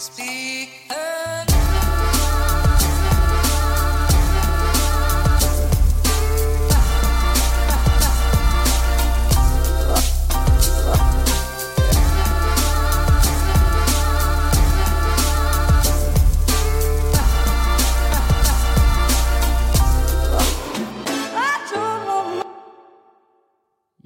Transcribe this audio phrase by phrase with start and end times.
[0.00, 1.09] Speak.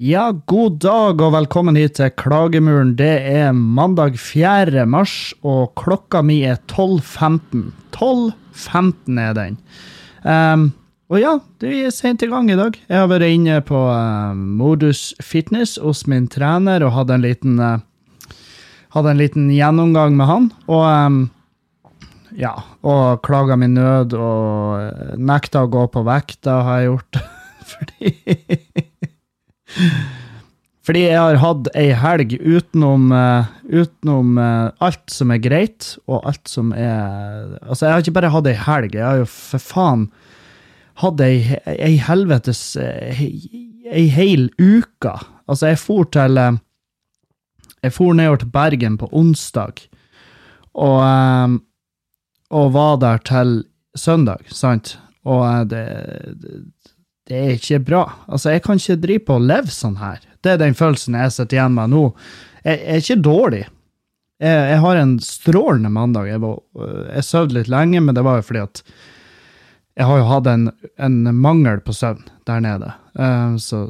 [0.05, 2.91] Ja, god dag og velkommen hit til Klagemuren.
[2.99, 4.83] Det er mandag 4.
[4.85, 7.71] mars, og klokka mi er 12.15.
[7.95, 9.57] 12.15 er den.
[10.21, 10.67] Um,
[11.09, 12.77] og ja, det er sent i gang i dag.
[12.85, 17.57] Jeg har vært inne på uh, Modus Fitness hos min trener og hadde en liten,
[17.57, 18.35] uh,
[18.93, 20.49] hadde en liten gjennomgang med han.
[20.69, 21.21] Og um,
[22.37, 22.53] ja,
[22.85, 27.23] og klaga min nød og nekta å gå på vekta, har jeg gjort.
[27.73, 28.91] Fordi
[30.85, 36.27] fordi jeg har hatt ei helg utenom, uh, utenom uh, alt som er greit, og
[36.29, 39.63] alt som er Altså, jeg har ikke bare hatt ei helg, jeg har jo for
[39.63, 40.09] faen
[41.01, 43.31] hatt ei, ei helvetes ei,
[43.85, 45.11] Ei hel uke.
[45.45, 49.83] Altså, jeg for til Jeg for nedover til Bergen på onsdag,
[50.73, 51.59] og,
[52.49, 53.51] og var der til
[53.93, 54.95] søndag, sant?
[55.21, 55.83] Og det,
[57.29, 58.03] det er ikke bra.
[58.29, 60.19] Altså, jeg kan ikke drive på å leve sånn her.
[60.45, 62.03] Det er den følelsen jeg sitter igjen med nå.
[62.61, 63.63] Jeg, jeg er ikke dårlig.
[64.43, 66.29] Jeg, jeg, har en strålende mandag.
[66.29, 66.59] Jeg, var,
[67.09, 68.83] jeg sov litt lenge, men det var jo fordi at
[69.95, 70.67] jeg har jo hatt en,
[70.99, 72.91] en mangel på søvn der nede.
[73.17, 73.85] Uh, så,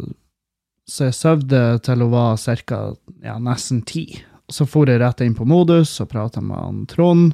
[0.87, 2.81] så, jeg sov til hun var ca.
[3.25, 4.05] Ja, nesten ti.
[4.47, 7.33] Så for jeg rett inn på modus og prata med han Trond.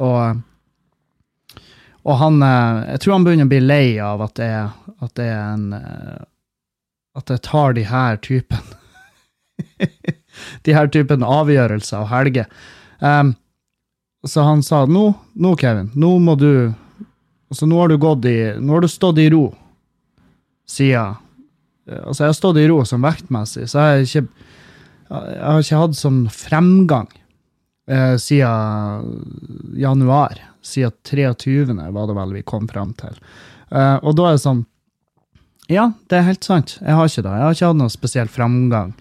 [0.00, 0.40] Og
[2.06, 4.50] og han eh, Jeg tror han begynner å bli lei av at det,
[5.02, 6.24] at det er en eh,
[7.18, 8.74] At jeg tar de her typen
[10.66, 12.44] De her typen avgjørelser og helger.
[13.00, 13.30] Um,
[14.28, 16.50] så han sa nå, nå, Kevin, nå må du
[17.46, 19.46] Altså, nå har du gått i Nå har du stått i ro
[20.66, 21.16] siden
[21.86, 24.24] Altså, jeg har stått i ro som vektmessig, så jeg har ikke
[25.06, 27.10] Jeg har ikke hatt sånn fremgang
[27.86, 31.76] eh, siden januar siden 23.
[31.94, 33.18] var det vel vi kom fram til.
[33.70, 34.64] Uh, og da er det sånn
[35.66, 36.76] Ja, det er helt sant.
[36.78, 37.34] Jeg har ikke det.
[37.34, 38.92] Jeg har ikke hatt noe spesiell framgang.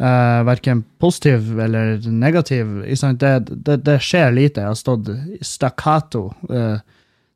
[0.00, 2.82] Uh, eh, verken positiv eller negativ.
[2.84, 4.64] Det, det, det, skjer lite.
[4.64, 5.08] Jeg har stått
[5.44, 6.80] stakkato, uh,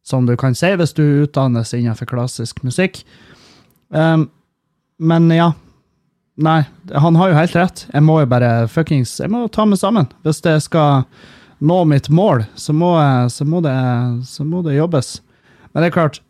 [0.05, 3.01] som du kan si hvis du utdannes innenfor klassisk musikk.
[3.89, 4.29] Um,
[5.01, 5.53] men ja.
[6.35, 7.85] Nei, han har jo helt rett.
[7.93, 11.05] Jeg må jo bare fuckings Jeg må ta meg sammen hvis det skal
[11.59, 12.95] nå mitt mål, så må,
[13.31, 13.75] så må, det,
[14.27, 15.19] så må det jobbes.
[15.73, 16.23] Men det er klart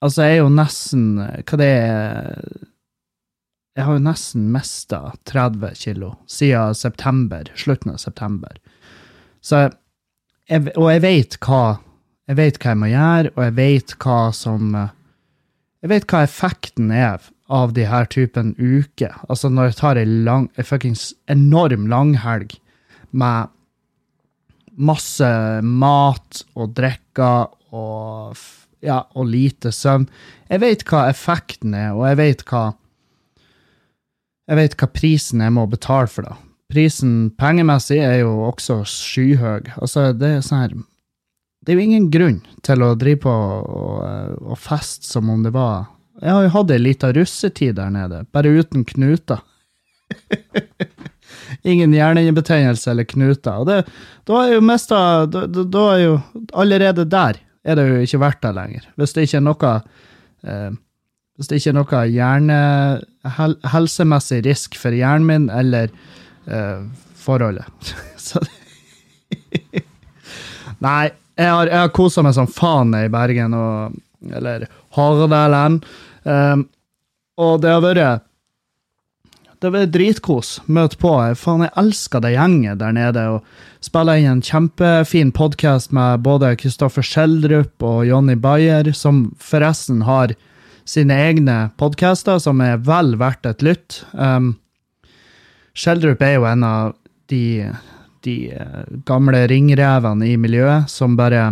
[0.00, 2.38] Altså, jeg er jo nesten Hva det er
[3.76, 8.56] Jeg har jo nesten mista 30 kilo siden september, slutten av september.
[9.44, 9.68] Så
[10.48, 11.78] jeg, Og jeg vet hva
[12.30, 14.74] jeg vet hva jeg må gjøre, og jeg vet hva som
[15.80, 19.16] Jeg vet hva effekten er av de her typen uker.
[19.32, 22.52] Altså når jeg tar ei lang, ei fuckings enorm langhelg
[23.10, 23.50] med
[24.80, 25.28] masse
[25.62, 28.36] mat og drikker og,
[28.84, 30.08] ja, og lite søvn.
[30.50, 32.64] Jeg vet hva effekten er, og jeg vet hva
[34.50, 36.32] jeg vet hva prisen jeg må betale for det.
[36.70, 39.76] Prisen pengemessig er jo også skyhøy.
[39.78, 40.74] Altså, det er sånn her
[41.60, 45.52] Det er jo ingen grunn til å drive på og, og feste som om det
[45.54, 45.86] var
[46.22, 49.42] Jeg har jo hatt ei lita russetid der nede, bare uten knuter.
[51.62, 53.56] ingen hjernehinnebetennelse eller knuter.
[53.60, 53.84] Og det,
[54.28, 54.98] da er jo mesta
[55.30, 56.14] da, da, er jo
[56.58, 57.34] Allerede der
[57.64, 58.82] er det jo ikke verdt det lenger.
[58.96, 59.70] Hvis det ikke er noe
[60.44, 60.70] eh,
[61.36, 65.86] Hvis det ikke er noe hjernehelsemessig risk for hjernen min eller
[66.46, 66.80] eh,
[67.20, 67.84] forholdet.
[68.28, 68.38] Så
[70.84, 73.96] Nei, jeg har, jeg har kosa meg som faen i Bergen, og,
[74.32, 75.84] eller Hordaland.
[76.24, 76.66] Um,
[77.40, 78.24] og det har vært
[79.60, 80.54] det var dritkos.
[80.72, 81.12] Møte på.
[81.36, 83.24] Faen, jeg elsker det gjenget der nede.
[83.28, 90.06] og Spiller inn en kjempefin podkast med både Kristoffer Schjelderup og Jonny Bayer, som forresten
[90.08, 90.32] har
[90.88, 94.00] sine egne podcaster, som er vel verdt et lytt.
[94.16, 94.54] Um,
[95.76, 96.96] Schjelderup er jo en av
[97.28, 97.68] de,
[98.24, 101.50] de uh, gamle ringrevene i miljøet som bare,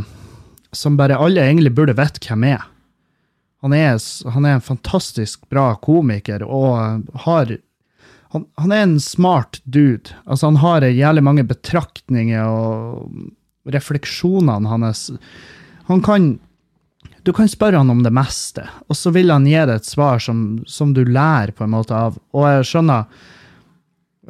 [0.73, 2.65] som bare alle egentlig burde vite hvem er.
[3.61, 4.01] Han er,
[4.33, 7.59] han er en fantastisk bra komiker og har
[8.35, 10.13] han, han, er en smart dude.
[10.27, 15.09] Altså, han har jævlig mange betraktninger og refleksjonene hans.
[15.89, 16.37] Han kan
[17.25, 20.21] Du kan spørre han om det meste, og så vil han gi deg et svar
[20.23, 22.17] som, som, du lærer på en måte av.
[22.33, 23.05] Og jeg skjønner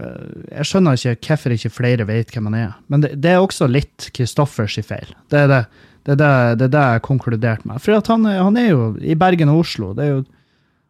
[0.00, 2.72] eh, Jeg skjønner ikke hvorfor ikke flere vet hvem han er.
[2.88, 5.14] Men det, det er også litt Kristoffers feil.
[5.30, 5.62] Det er det,
[6.08, 7.82] det, er det, det, er jeg konkluderte med.
[7.82, 9.92] For han, han, er jo i Bergen og Oslo.
[9.94, 10.24] Det er jo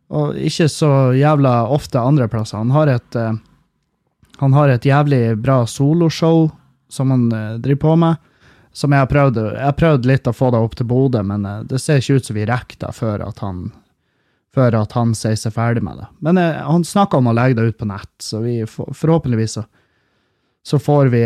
[0.09, 2.61] og ikke så jævla ofte andre plasser.
[2.61, 3.35] Han har et, uh,
[4.41, 6.49] han har et jævlig bra soloshow
[6.89, 8.25] som han uh, driver på med.
[8.73, 11.61] Som jeg har prøvd Jeg prøvd litt å få det opp til Bodø, men uh,
[11.67, 13.69] det ser ikke ut som vi rekker det før at han
[14.55, 16.09] før at han sier seg ferdig med det.
[16.25, 19.65] Men eh, han snakka om å legge det ut på nett, så vi forhåpentligvis så,
[20.67, 21.23] så, får vi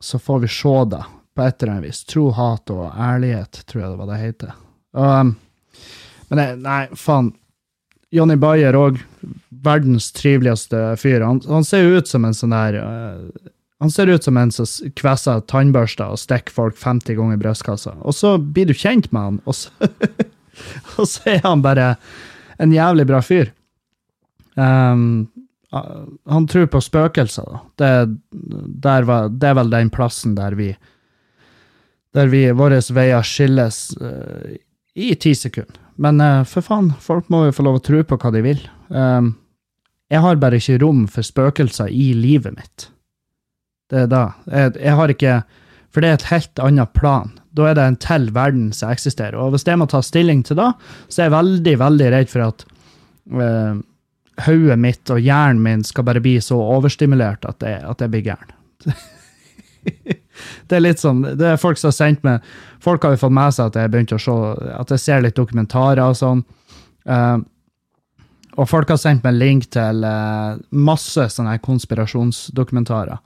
[0.00, 1.02] så får vi se det
[1.34, 2.04] på et eller annet vis.
[2.08, 4.54] Tro, hat og ærlighet, tror jeg det var det heter.
[4.94, 5.34] Um,
[6.30, 7.32] men det, nei, faen.
[8.14, 9.00] Jonny Bayer òg,
[9.64, 11.24] verdens triveligste fyr.
[11.24, 13.50] Han, han, ser ut som en sånn der uh,
[13.82, 17.96] Han ser ut som en som kvesser tannbørster og stikker folk 50 ganger i brystkassa.
[18.06, 19.90] Og så blir du kjent med han, og så,
[20.98, 21.94] og så er han bare
[22.62, 23.50] en jævlig bra fyr.
[24.54, 25.26] Um,
[26.30, 27.60] han tror på spøkelser, da.
[27.74, 30.68] Det, var, det, er vel den plassen der vi
[32.14, 34.54] Der vi, våre veier skilles uh,
[34.94, 35.83] i ti sekunder.
[35.96, 38.62] Men uh, for faen, folk må jo få lov å tro på hva de vil.
[38.88, 39.34] Um,
[40.12, 42.88] jeg har bare ikke rom for spøkelser i livet mitt.
[43.90, 44.24] Det er da.
[44.50, 45.38] Jeg, jeg har ikke
[45.94, 47.32] For det er et helt annet plan.
[47.54, 49.38] Da er det en til verden som eksisterer.
[49.38, 50.72] Og hvis jeg må ta stilling til det,
[51.06, 52.64] så er jeg veldig, veldig redd for at
[53.30, 53.78] uh,
[54.42, 58.26] hodet mitt og hjernen min skal bare bli så overstimulert at jeg, at jeg blir
[58.26, 58.56] gæren.
[60.68, 62.54] det er litt sånn, det er folk som har sendt meg
[62.84, 64.32] Folk har jo fått med seg at jeg begynte å se,
[64.76, 66.42] at jeg ser litt dokumentarer og sånn.
[67.08, 67.38] Uh,
[68.60, 73.22] og folk har sendt meg link til uh, masse sånne konspirasjonsdokumentarer.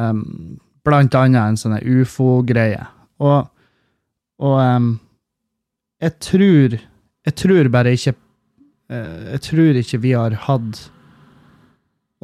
[0.00, 2.88] Um, blant annet en sånn ufo-greie.
[3.20, 3.52] Og
[4.38, 4.88] og um,
[6.02, 6.76] jeg tror
[7.26, 8.12] Jeg tror bare ikke
[8.92, 10.90] uh, Jeg tror ikke vi har hatt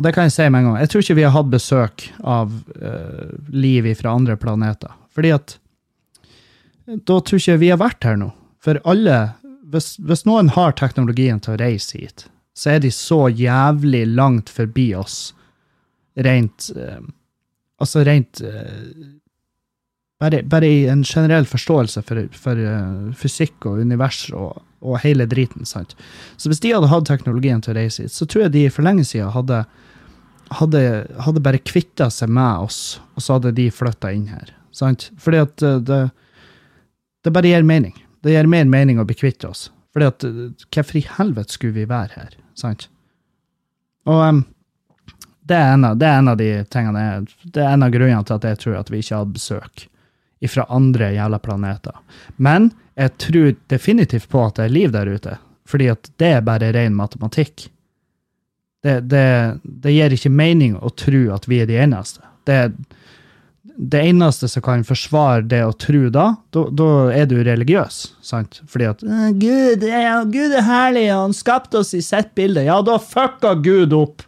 [0.03, 0.81] Og det kan jeg si med en gang.
[0.83, 2.51] Jeg tror ikke vi har hatt besøk av
[2.83, 4.91] uh, liv fra andre planeter.
[5.15, 5.59] Fordi at
[7.07, 8.33] Da tror ikke vi har vært her nå.
[8.59, 9.21] For alle
[9.73, 12.27] hvis, hvis noen har teknologien til å reise hit,
[12.59, 15.35] så er de så jævlig langt forbi oss
[16.19, 17.01] rent uh,
[17.83, 19.07] Altså rent uh,
[20.23, 25.27] bare, bare, i en generell forståelse for, for uh, fysikk og univers og, og, hele
[25.27, 25.67] driten.
[25.67, 25.97] sant?
[26.37, 28.87] Så hvis de hadde hatt teknologien til å reise hit, så tror jeg de for
[28.87, 29.65] lenge siden hadde,
[30.59, 30.83] hadde,
[31.25, 32.81] hadde bare kvitta seg med oss,
[33.17, 34.53] og så hadde de flytta inn her.
[34.75, 35.11] sant?
[35.21, 36.03] Fordi at uh, det,
[37.25, 37.95] det bare gir mening.
[38.23, 39.69] Det gir mer mening å bli kvitt oss.
[39.93, 42.37] Fordi at uh, hvorfor i helvete skulle vi være her?
[42.59, 42.89] sant?
[44.09, 44.43] Og um,
[45.47, 47.03] det er, av, det er, en av, de tingene
[47.43, 49.89] Det er en av grunnene til at jeg tror at vi ikke hadde besøk
[50.51, 51.95] fra andre jævla planeter.
[52.37, 55.37] Men jeg tror definitivt på at det er liv der ute,
[55.71, 57.69] fordi at det er bare ren matematikk.
[58.83, 59.27] Det, det,
[59.63, 62.25] det gir ikke mening å tro at vi er de eneste.
[62.49, 62.73] Det,
[63.63, 68.01] det eneste som kan forsvare det å tro da, da er du religiøs.
[68.27, 68.61] sant?
[68.67, 69.05] Fordi at
[69.39, 72.67] Gud, ja, Gud er herlig, og han skapte oss i sitt bilde.
[72.67, 74.27] Ja, da fucka Gud opp.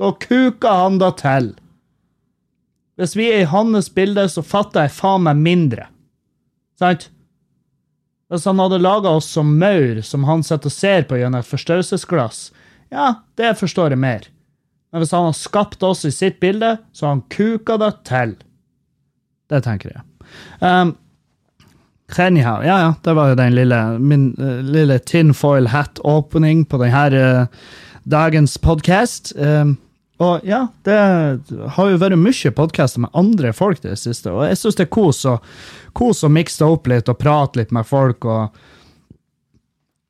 [0.00, 1.52] Da kuka han da til.
[3.00, 5.86] Hvis vi er i hans bilde, så fatter jeg faen meg mindre.
[6.80, 7.08] Sant?
[8.30, 11.48] Hvis han hadde laga oss som maur, som han sitter og ser på gjennom et
[11.48, 12.50] forstørrelsesglass,
[12.90, 13.08] ja,
[13.38, 14.28] det forstår jeg mer.
[14.90, 18.34] Men hvis han har skapt oss i sitt bilde, så har han kuka det til.
[19.50, 20.02] Det tenker jeg.
[20.60, 20.96] Um,
[22.10, 27.70] ja, ja, det var jo den lille, min uh, lille tinfoil hat-opening på denne uh,
[28.02, 29.32] dagens podkast.
[29.38, 29.76] Um,
[30.20, 30.98] og ja, det
[31.76, 34.92] har jo vært mye podkaster med andre folk det siste, og jeg syns det er
[34.92, 35.38] kos å,
[35.96, 38.58] kos å mikse opp litt og prate litt med folk og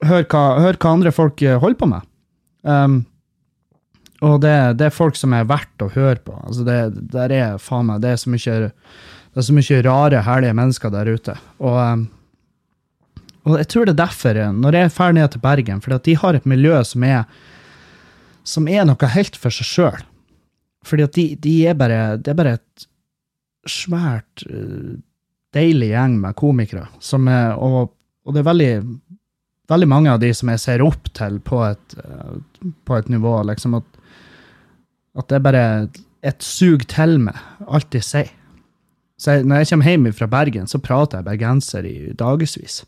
[0.08, 2.09] høre hva, hør hva andre folk eh, holder på med.
[2.62, 3.02] Um,
[4.20, 6.34] og det, det, er folk som er verdt å høre på.
[6.44, 6.78] Altså det,
[7.12, 10.92] der er faen meg, det er så mye, det er så mye rare, herlige mennesker
[10.92, 11.36] der ute.
[11.58, 12.08] Og, um,
[13.48, 16.36] og jeg tror det er derfor, når jeg ferdig ned til Bergen, for de har
[16.36, 17.24] et miljø som er
[18.46, 20.06] som er noe helt for seg sjøl.
[20.86, 22.86] Fordi at de, de, er bare Det er bare et
[23.68, 24.96] svært, uh,
[25.54, 26.86] deilig gjeng med komikere.
[27.04, 27.92] Som er, og,
[28.24, 28.72] og, det er veldig,
[29.70, 32.36] veldig mange av de som jeg ser opp til på et, uh,
[32.86, 33.88] på et nivå, liksom at,
[35.18, 35.64] at det er bare
[36.26, 38.30] et sug til meg, alt de sier.
[39.20, 42.80] Så jeg, når jeg kommer hjem fra Bergen, så prater jeg bergenser i dagevis.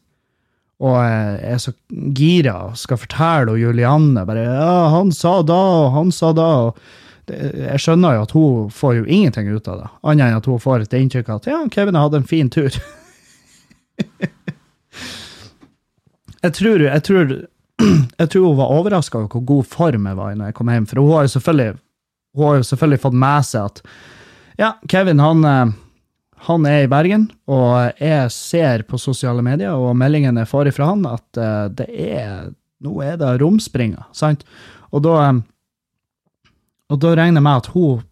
[0.82, 1.74] Og jeg er så
[2.16, 6.72] gira og skal fortelle og Julianne bare ja, 'Han sa da, og han sa da.'
[7.28, 10.46] Det, jeg skjønner jo at hun får jo ingenting ut av det, annet enn at
[10.46, 12.70] hun får et inntrykk av at ja, Kevin hadde en fin tur.
[16.42, 17.32] jeg, tror, jeg, tror,
[18.20, 20.72] jeg tror hun var overraska over hvor god form jeg var i når jeg kom
[20.72, 20.88] hjem.
[20.90, 21.78] For hun har jo selvfølgelig
[22.38, 23.80] har jo selvfølgelig fått med seg at
[24.60, 25.72] ja, Kevin han, eh,
[26.48, 30.90] han er i Bergen, og jeg ser på sosiale medier, og meldingene jeg får ifra
[30.92, 32.50] han at eh, det er
[32.82, 34.40] Nå er det romspringer, sant?
[34.90, 36.48] Og da, eh,
[36.90, 38.08] og da regner jeg med at hun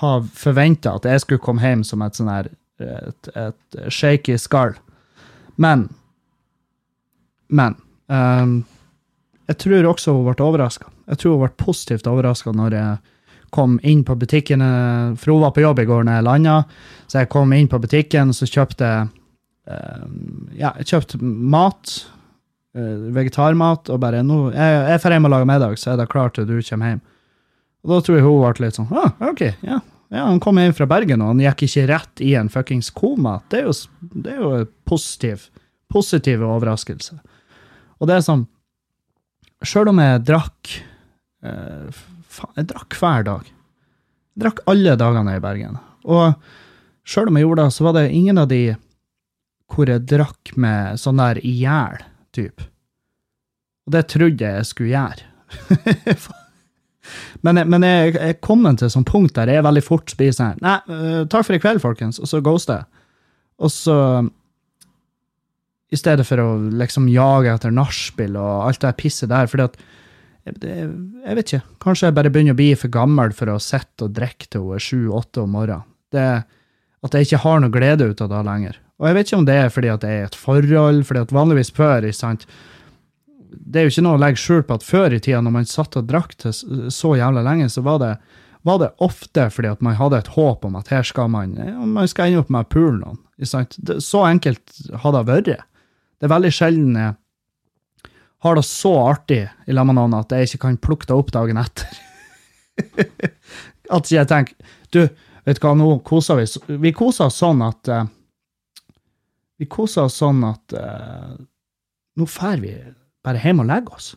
[0.00, 2.48] har forventa at jeg skulle komme hjem som et sånn her
[2.82, 4.72] et, et shaky skall.
[5.60, 5.84] Men
[7.52, 7.76] Men
[8.08, 8.60] um,
[9.50, 10.88] jeg tror også hun ble overraska.
[11.12, 13.00] Jeg tror hun ble positivt overraska når jeg
[13.52, 14.62] kom inn på butikken,
[15.20, 16.54] for hun var på jobb i går når jeg landa.
[17.04, 18.88] Så jeg kom inn på butikken, så kjøpte
[19.68, 21.98] um, ja, jeg kjøpte mat.
[22.72, 23.90] Uh, vegetarmat.
[23.92, 26.48] Og bare nå, jeg, jeg får hjem og lager middag, så er det klart til
[26.48, 27.02] du kommer hjem.
[27.82, 29.80] Og da tror jeg hun ble litt sånn ah, OK, ja.
[30.14, 30.22] ja.
[30.22, 33.40] Han kom inn fra Bergen, og han gikk ikke rett i en fuckings koma.
[33.50, 33.74] Det er jo,
[34.14, 34.52] det er jo
[34.88, 35.48] positiv,
[35.92, 37.18] positive overraskelse.
[38.02, 38.48] Og det er sånn
[39.62, 40.72] Sjøl om jeg drakk
[41.46, 42.00] eh,
[42.56, 43.48] jeg drakk hver dag.
[44.32, 45.76] Jeg drakk alle dagene i Bergen.
[46.08, 46.32] Og
[47.06, 48.62] sjøl om jeg gjorde det, så var det ingen av de
[49.72, 52.00] hvor jeg drakk med sånn der i hjel,
[52.34, 52.66] type.
[53.86, 55.28] Og det trodde jeg jeg skulle gjøre.
[57.44, 60.56] men, men jeg jeg kom til et sånt punkt der jeg er veldig fort spiser
[60.64, 62.20] Nei, uh, takk for i kveld, folkens.
[62.22, 63.04] Og så ghoster jeg.
[63.62, 63.96] Og så
[65.92, 66.48] I stedet for å
[66.80, 69.50] liksom jage etter nachspiel og alt det pisset der.
[69.50, 69.76] fordi at
[70.58, 70.76] det,
[71.22, 71.62] jeg vet ikke.
[71.84, 74.78] Kanskje jeg bare begynner å bli for gammel for å sitte og drikke til hun
[74.78, 75.86] er sju-åtte om morgenen.
[76.12, 76.24] Det,
[77.02, 78.80] at jeg ikke har noe glede ut av det lenger.
[79.00, 81.34] Og jeg vet ikke om det er fordi at det er et forhold, fordi at
[81.34, 82.46] vanligvis før sant,
[83.52, 85.66] Det er jo ikke noe å legge skjul på at før i tida, når man
[85.68, 86.54] satt og drakk til
[86.88, 88.12] så jævla lenge, så var det,
[88.62, 91.52] var det ofte fordi at man hadde et håp om at her skal man
[91.92, 93.18] man skal ende opp med å pule noen.
[93.42, 94.62] Så enkelt
[95.02, 95.66] har det vært.
[96.22, 96.96] Det er veldig sjelden
[98.42, 101.28] har det så artig i lag med noen at jeg ikke kan plukke det opp
[101.34, 102.00] dagen etter.
[103.96, 104.56] at jeg tenker
[104.90, 105.04] Du,
[105.44, 108.06] vet du hva, nå koser vi Vi koser oss sånn at uh,
[109.60, 111.36] Vi koser oss sånn at uh,
[112.18, 112.74] nå drar vi
[113.22, 114.08] bare hjem og legger oss.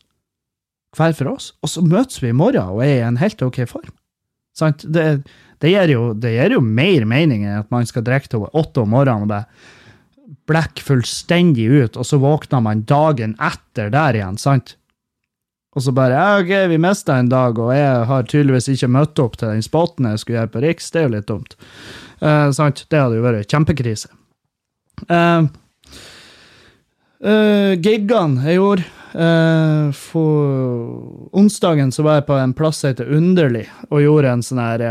[0.97, 1.51] Hver for oss.
[1.61, 3.93] Og så møtes vi i morgen og er i en helt OK form.
[4.57, 4.87] Sant?
[4.89, 5.03] Det,
[5.61, 8.81] det, gir jo, det gir jo mer mening enn at man skal drikke til åtte
[8.81, 9.45] om morgenen og bare
[10.49, 14.75] blekk fullstendig ut, og så våkna man dagen etter der igjen, sant?
[15.75, 19.19] Og så bare ja, OK, vi mista en dag, og jeg har tydeligvis ikke møtt
[19.19, 20.87] opp til den spoten jeg skulle gjøre på Riks.
[20.91, 21.57] Det er jo litt dumt.
[22.23, 22.85] Eh, sant?
[22.87, 24.07] Det hadde jo vært kjempekrise.
[25.11, 25.49] Eh,
[27.27, 28.85] eh, giggene jeg gjorde
[29.19, 34.45] uh, For onsdagen så var jeg på en plass som heter Underlig, og gjorde en
[34.47, 34.85] sånn her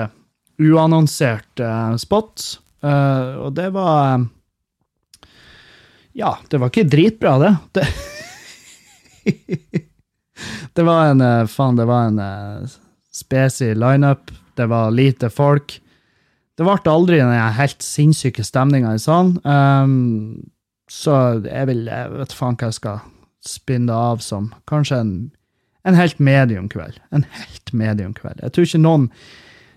[0.60, 1.64] uannonsert
[1.98, 2.44] spot.
[2.84, 4.20] og det var
[6.14, 7.56] ja, det var ikke dritbra, det.
[7.74, 7.86] Det,
[10.78, 12.74] det var en eh, Faen, det var en uh,
[13.12, 14.30] spesi lineup.
[14.54, 15.80] Det var lite folk.
[16.54, 19.40] Det ble aldri den helt sinnssyke stemninga i salen.
[19.42, 20.44] Um,
[20.86, 23.02] så jeg vil Jeg vet faen hva jeg skal
[23.44, 24.52] spinne det av som.
[24.70, 25.12] Kanskje en,
[25.82, 27.00] en helt medium kveld.
[27.10, 28.38] En helt medium kveld.
[28.38, 29.10] Jeg tror ikke noen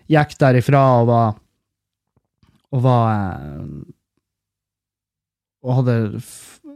[0.08, 1.36] gikk derifra og var
[2.75, 3.65] og var uh,
[5.68, 5.98] og hadde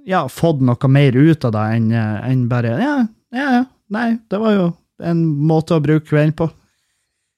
[0.09, 2.95] ja, fått noe mer ut av det enn en bare ja,
[3.31, 4.69] ja, ja, nei, det var jo
[5.01, 6.47] en måte å bruke kvelden på.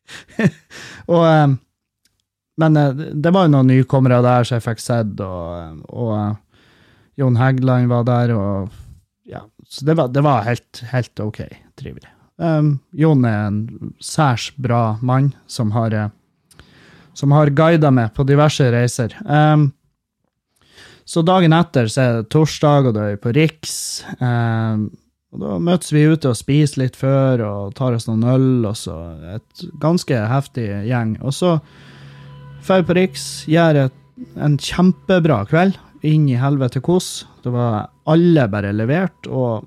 [1.14, 1.54] og, eh,
[2.62, 6.34] men eh, det var jo noen nykommere der som jeg fikk sett, og, og eh,
[7.22, 11.46] Jon Hægland var der, og ja, så det var, det var helt, helt, ok
[11.80, 12.10] trivelig.
[12.42, 15.94] Um, Jon er en særs bra mann som har,
[17.14, 19.14] som har guida meg på diverse reiser.
[19.24, 19.70] Um,
[21.06, 23.76] så dagen etter så er det torsdag, og da er vi på Riks.
[24.16, 24.84] Eh,
[25.34, 28.78] og da møtes vi ute og spiser litt før og tar oss noen øl, og
[28.78, 28.96] så
[29.34, 31.18] et ganske heftig gjeng.
[31.26, 31.58] Og så
[32.64, 34.00] drar vi på Riks, gjør et,
[34.38, 35.80] en kjempebra kveld.
[36.04, 37.24] Inn i helvete kos.
[37.44, 39.66] Det var alle bare levert, og,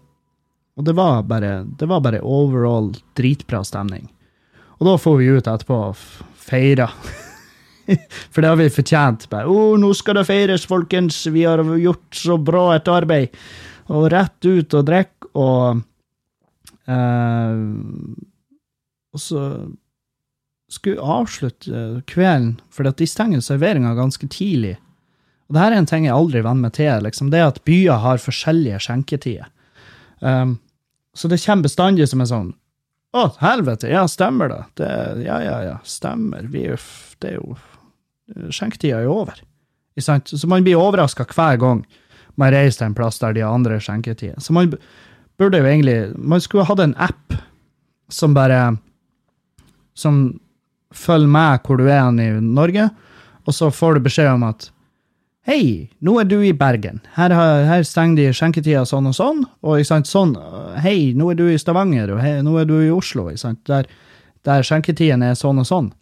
[0.76, 4.06] og det, var bare, det var bare overall dritbra stemning.
[4.76, 6.02] Og da får vi ut etterpå og
[6.46, 6.90] feire.
[8.32, 9.28] For det har vi fortjent.
[9.30, 11.24] Å, oh, 'Nå skal det feires, folkens!
[11.32, 13.34] Vi har gjort så bra et arbeid!'
[13.86, 15.82] Og rett ut og drikke, og
[16.90, 17.60] eh,
[19.14, 19.42] Og så
[20.68, 24.74] skulle avslutte kvelden, for de stenger serveringa ganske tidlig.
[25.46, 27.02] Og det her er en ting jeg aldri venner meg til.
[27.06, 29.46] liksom, Det at byer har forskjellige skjenketider.
[30.20, 30.58] Um,
[31.14, 32.54] så det kommer bestandig som en sånn
[33.16, 34.62] Å, helvete, ja, stemmer det?
[34.80, 34.88] det
[35.26, 36.48] ja, ja, ja, stemmer.
[36.52, 36.66] Vi,
[37.22, 37.56] det er jo
[38.50, 39.38] skjenketida er over.
[39.96, 41.84] Så man blir overraska hver gang
[42.36, 44.40] man reiser til en plass der de har andre skjenketider.
[44.44, 44.74] Så man
[45.40, 47.34] burde jo egentlig Man skulle hatt en app
[48.08, 48.76] som bare
[49.94, 50.40] Som
[50.92, 52.90] følger med hvor du er i Norge,
[53.44, 54.70] og så får du beskjed om at
[55.46, 57.00] Hei, nå er du i Bergen.
[57.14, 59.44] Her, her stenger de skjenketida sånn og sånn.
[59.62, 60.32] Og ikke sant, sånn,
[60.82, 63.28] hei, nå er du i Stavanger, og hei, nå er du i Oslo.
[63.30, 63.86] Ikke sant, der,
[64.42, 65.92] der skjenketiden er sånn og sånn.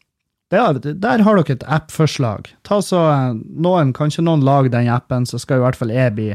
[0.53, 2.51] Er, der har dere et app-forslag.
[2.63, 6.15] Ta så, eh, noen, Kanskje noen lager den appen, så skal i hvert fall jeg
[6.15, 6.29] bli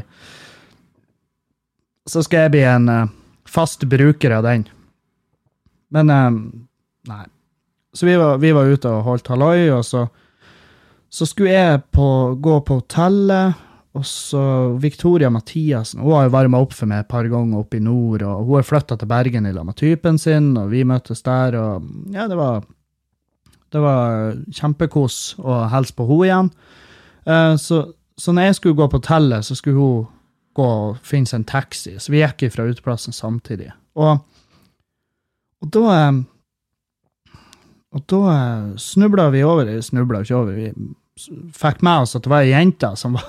[2.08, 3.06] Så skal jeg bli en eh,
[3.48, 4.66] fast bruker av den.
[5.90, 6.30] Men eh,
[7.08, 7.24] nei.
[7.94, 10.04] Så vi var, vi var ute og holdt halloi, og så,
[11.10, 13.66] så skulle jeg på, gå på hotellet.
[13.98, 14.42] Og så
[14.78, 18.22] Victoria Mathiasen hun har jo varma opp for meg et par ganger oppe i nord.
[18.22, 21.56] og Hun har flytta til Bergen i lag med typen sin, og vi møttes der.
[21.58, 22.62] og ja, Det var,
[23.70, 26.50] det var kjempekos å hilse på henne igjen.
[27.26, 27.84] Eh, så,
[28.18, 30.08] så når jeg skulle gå på hotellet, så skulle hun
[30.58, 31.94] gå og finne seg en taxi.
[31.98, 33.70] Så vi gikk fra uteplassen samtidig.
[34.00, 34.18] Og,
[35.60, 36.00] og da
[37.90, 40.70] og da eh, snubla vi over Snubla ikke over, vi
[41.54, 43.26] fikk med oss at det var ei jente som var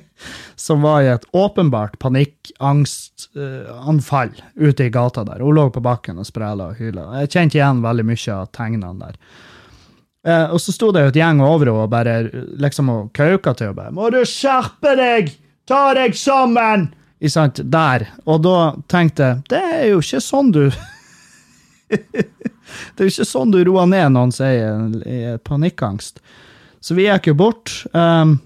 [0.56, 5.40] som var i et åpenbart panikkangstanfall ute i gata der.
[5.40, 7.20] Hun lå på bakken og sprela og hyla.
[7.22, 9.14] Jeg kjente igjen veldig mye av tegnene der.
[10.26, 12.30] Eh, og så sto det jo et gjeng over henne og bare
[12.62, 13.90] liksom og kauka til henne.
[13.90, 15.24] 'Må du skjerpe deg!
[15.66, 17.60] Ta deg sammen!' I sant?
[17.70, 18.08] Der.
[18.26, 20.64] Og da tenkte jeg det er jo ikke sånn du
[21.92, 26.22] Det er jo ikke sånn du roer ned noen som er i panikkangst.
[26.80, 27.84] Så vi gikk jo bort.
[27.92, 28.38] Um,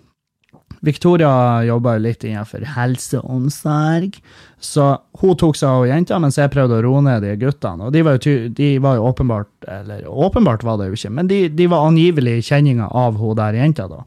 [0.86, 1.30] Victoria
[1.66, 4.16] jobba jo litt innenfor helse og omsorg,
[4.62, 4.86] så
[5.20, 7.88] hun tok seg av jenta, mens jeg prøvde å roe ned de guttene.
[7.88, 11.28] Og de var jo, de var jo åpenbart Eller åpenbart var det jo ikke, men
[11.30, 14.04] de, de var angivelig kjenninger av hun der jenta, da.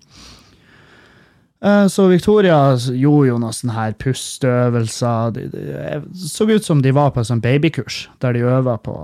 [1.61, 5.33] Eh, Så Victoria gjorde jo noen sånne her pusteøvelser.
[5.35, 8.95] Det så ut som de var på et sånt babykurs, der de øver på,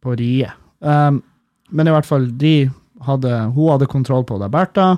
[0.00, 0.50] på rie.
[0.80, 1.22] Um,
[1.70, 2.70] men i hvert fall, de
[3.06, 4.94] hadde, hun hadde kontroll på det, Bertha.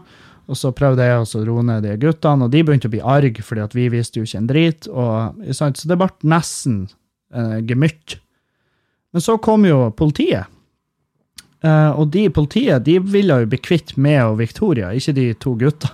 [0.52, 3.00] Og så prøvde jeg også å roe ned de guttene, og de begynte å bli
[3.00, 4.88] arg, fordi at vi visste jo ikke en drit.
[4.92, 6.82] Og, så det ble nesten
[7.32, 8.18] eh, gemytt.
[9.16, 10.52] Men så kom jo politiet.
[11.64, 15.54] Eh, og de politiet de ville jo bli kvitt meg og Victoria, ikke de to
[15.56, 15.92] gutta.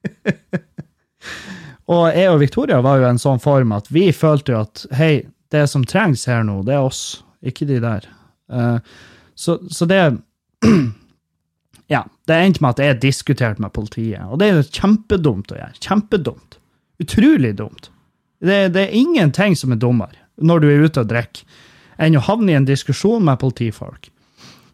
[1.92, 5.12] og jeg og Victoria var jo en sånn form at vi følte jo at hei,
[5.52, 8.08] det som trengs her nå, det er oss, ikke de der.
[8.48, 8.96] Eh,
[9.36, 10.00] så, så det
[11.90, 15.58] Ja, det endte med at jeg diskuterte med politiet, og det er jo kjempedumt å
[15.58, 15.80] gjøre.
[15.82, 16.50] Kjempedumt.
[17.02, 17.90] Utrolig dumt.
[18.40, 21.42] Det, det er ingenting som er dummere når du er ute og drikker,
[22.00, 24.02] enn å havne i en diskusjon med politifolk.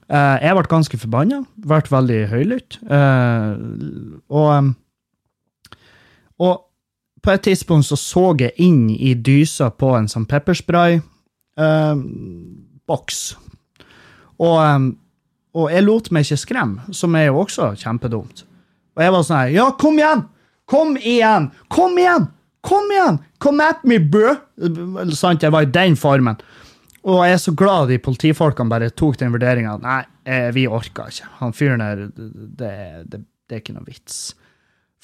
[0.07, 2.79] Uh, jeg ble ganske forbanna, ble veldig høylytt.
[2.87, 3.59] Uh,
[4.31, 4.71] og,
[6.39, 6.55] og
[7.27, 13.19] på et tidspunkt så så jeg inn i dysa på en sånn pepperspray-boks.
[14.37, 14.99] og, em,
[15.57, 18.45] og jeg lot meg ikke skremme, som er jo også kjempedumt.
[18.97, 20.27] Og jeg var sånn her Ja, kom igjen!
[20.66, 21.51] Kom igjen!
[21.73, 22.29] Kom igjen!
[22.66, 23.21] Kom igjen!
[23.42, 24.35] Come at me, bro!
[25.14, 26.38] Sant, jeg var i den formen.
[27.07, 29.77] Og jeg er så glad de politifolkene bare tok den vurderinga.
[29.83, 31.29] Nei, eh, vi orka ikke.
[31.40, 32.73] Han fyren der, det,
[33.12, 34.31] det, det er ikke noe vits.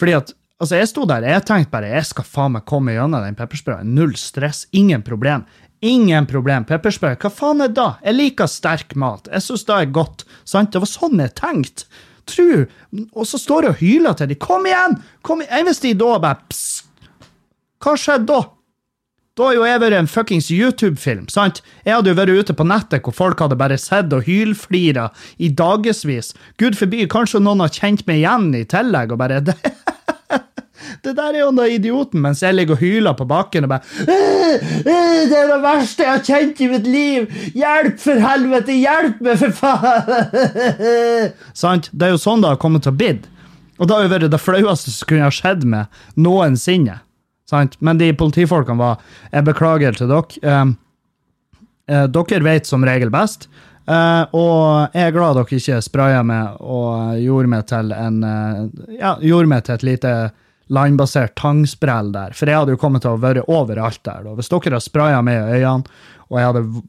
[0.00, 3.24] Fordi at Altså, jeg sto der, jeg tenkte bare jeg skal faen meg komme gjennom
[3.24, 3.88] den peppersprayen.
[3.96, 5.42] Null stress, ingen problem.
[5.82, 6.64] Ingen problem.
[6.68, 7.88] Pepperspray, hva faen er det da?
[8.06, 9.26] Jeg liker sterk mat.
[9.32, 10.24] Jeg syns det er godt.
[10.46, 10.70] Sant?
[10.74, 11.88] Det var sånn jeg tenkte.
[12.30, 12.68] Tru.
[13.18, 14.38] Og så står jeg og hyler til dem.
[14.42, 15.00] Kom igjen!
[15.26, 15.66] Kom igjen!
[15.66, 16.88] Hvis de da bare psst.
[17.82, 18.42] Hva skjedde da?
[19.32, 21.62] Da har jo jeg vært en fuckings YouTube-film, sant?
[21.86, 25.06] Jeg hadde jo vært ute på nettet hvor folk hadde bare sett og hylflira
[25.40, 26.34] i dagevis.
[26.60, 29.40] Gud forby, kanskje noen har kjent meg igjen i tillegg og bare
[31.04, 33.82] det, der er jo noe idioten, mens jeg ligger og hyler på bakken og bare
[34.02, 37.28] «Øh, øh, Det er det verste jeg har kjent i mitt liv!
[37.54, 38.76] Hjelp, for helvete!
[38.78, 41.32] Hjelp meg, for faen!
[41.64, 41.90] Sant?
[41.92, 43.14] Det er jo sånn det har kommet til å bli.
[43.78, 47.00] Og det har jo vært det flaueste som kunne ha skjedd med noensinne.
[47.48, 47.74] Sant?
[47.80, 50.60] Men de politifolkene var Jeg beklager til dere.
[50.62, 50.76] Um,
[51.90, 53.48] eh, dere vet som regel best.
[53.82, 58.60] Eh, og jeg er glad dere ikke spraya meg og gjorde meg til en eh,
[59.00, 60.12] Ja, gjorde meg til et lite
[60.72, 62.35] landbasert tangsprell der.
[62.37, 64.26] For jeg hadde jo kommet til å være overalt der.
[64.38, 66.82] Hvis dere har spraya meg i øynene, og jeg hadde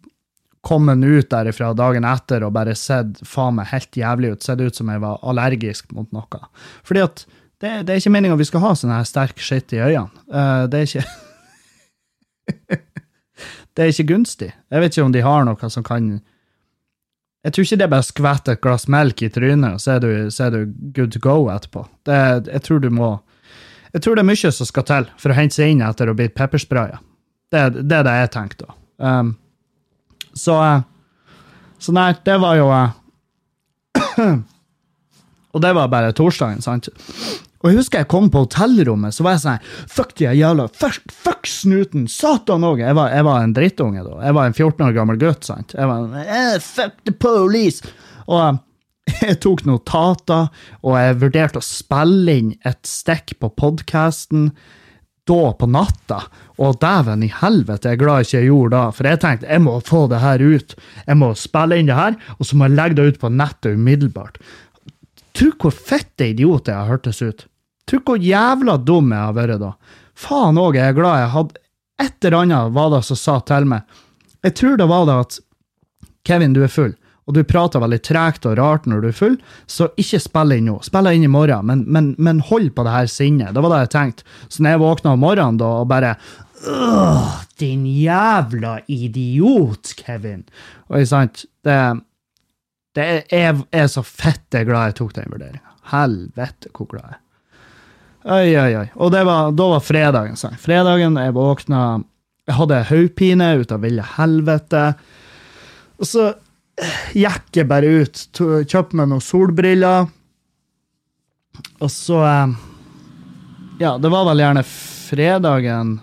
[0.64, 4.78] kommet ut derifra dagen etter og bare sett faen meg helt jævlig ut, sett ut
[4.78, 6.40] som jeg var allergisk mot noe.
[6.88, 7.26] Fordi at
[7.64, 10.24] det, det er ikke meninga vi skal ha sånn her sterk skitt i øynene.
[10.32, 11.08] Uh, det er ikke
[13.74, 14.52] Det er ikke gunstig.
[14.70, 16.10] Jeg vet ikke om de har noe som kan
[17.44, 19.96] Jeg tror ikke det er bare å skvette et glass melk i trynet, og så
[19.98, 21.84] er du, så er du good to go etterpå.
[22.08, 23.10] Det, jeg tror du må
[23.94, 26.16] Jeg tror det er mye som skal til for å hente seg inn etter å
[26.18, 26.98] bli pepperspraya.
[27.54, 28.80] Det, er det jeg tenkte, da.
[29.04, 29.36] Um,
[30.34, 30.82] så, eh,
[31.78, 34.34] så nei, det var jo eh,
[35.54, 36.90] Og det var bare torsdagen, sant?
[37.62, 41.14] Og jeg husker jeg kom på hotellrommet, så var jeg sånn Fuck de jævla Fuck,
[41.14, 42.08] fuck snuten!
[42.10, 42.82] Satan òg!
[42.82, 44.18] Jeg, jeg var en drittunge da.
[44.26, 45.76] Jeg var en 14 år gammel gutt, sant?
[45.78, 47.86] Jeg var eh, Fuck the police!
[48.26, 48.58] Og
[49.28, 50.48] jeg tok notater,
[50.82, 54.52] og jeg vurderte å spille inn et stikk på podkasten
[55.28, 56.20] da på natta.
[56.64, 58.98] Og dæven i helvete, jeg er glad ikke jeg gjorde det.
[58.98, 60.76] For jeg tenkte jeg må få det her ut.
[61.08, 63.80] Jeg må spille inn det her, og så må jeg legge det ut på nettet
[63.80, 64.40] umiddelbart.
[65.34, 67.46] Tro hvor fette idiot jeg har hørtes ut.
[67.90, 69.74] Tro hvor jævla dum jeg har vært da.
[70.14, 71.62] Faen òg, jeg er glad jeg hadde
[72.02, 73.84] Et eller annet var det som sa til meg.
[74.44, 75.36] Jeg tror det var det at
[76.26, 79.36] Kevin, du er full, og du prater veldig tregt og rart når du er full,
[79.70, 80.78] så ikke spill inn nå.
[80.84, 83.54] Spill inn i morgen, men, men, men hold på det her sinnet.
[83.56, 84.28] Det var det jeg tenkte.
[84.48, 86.16] Så når jeg våkna om morgenen da, og bare
[86.64, 90.46] Åh, din jævla idiot, Kevin.
[90.88, 91.78] Og ikke sant, det
[92.94, 95.72] det er, jeg er så fette glad jeg tok den vurderinga.
[95.90, 97.22] Helvete, hvor glad jeg er.
[98.24, 98.86] Oi, oi, oi.
[99.04, 100.38] Og var, da var fredagen.
[100.40, 100.60] Sant?
[100.62, 102.04] Fredagen, jeg våkna
[102.48, 104.84] Jeg hadde hodepine ut av ville helvete.
[106.00, 106.30] Og så
[107.14, 110.08] gikk jeg bare ut, kjøpte meg noen solbriller.
[111.84, 112.56] Og så eh,
[113.84, 116.00] Ja, det var vel gjerne fredagen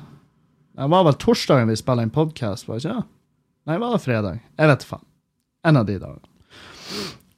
[0.79, 3.07] Det var vel torsdagen vi spilte inn podkast, var det ikke?
[3.67, 4.39] Nei, var det fredag?
[4.57, 5.03] Jeg vet faen.
[5.67, 6.31] En av de dagene.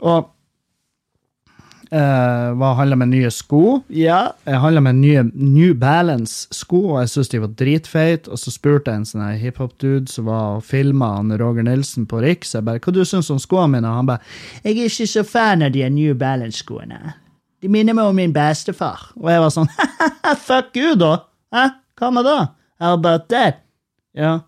[0.06, 0.28] Og
[1.92, 3.82] eh, hva handla med nye sko?
[3.92, 8.32] Ja, jeg handla med nye New Balance-sko, og jeg syntes de var dritfeite.
[8.32, 12.54] Og så spurte jeg en sånn hiphop-dude som var og filma Roger Nilsen på Riks,
[12.56, 13.90] jeg bare, hva du syns om skoene mine?
[13.90, 17.18] Og han bare jeg er ikke så fan av de New Balance-skoene.
[17.62, 19.12] De minner meg om min bestefar.
[19.20, 19.70] Og jeg var sånn
[20.48, 21.16] fuck you, da!
[21.54, 21.68] Hæ?
[22.00, 22.40] Hva med det?
[22.82, 23.62] How about that?
[24.18, 24.40] Ja.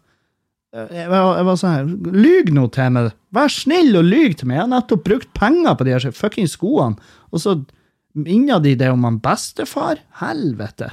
[0.74, 3.12] Jeg var, jeg var sånn Lyg nå til meg.
[3.34, 4.58] Vær snill og lyg til meg.
[4.58, 6.98] Jeg har nettopp brukt penger på de her fuckings skoene,
[7.30, 7.56] og så
[8.14, 10.02] minner de det om han bestefar?
[10.20, 10.90] Helvete.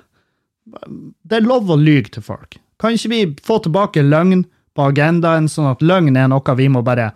[0.66, 2.60] Det er lov å lyge til folk.
[2.82, 4.46] Kan ikke vi få tilbake løgn
[4.78, 7.12] på agendaen, sånn at løgn er noe vi må bare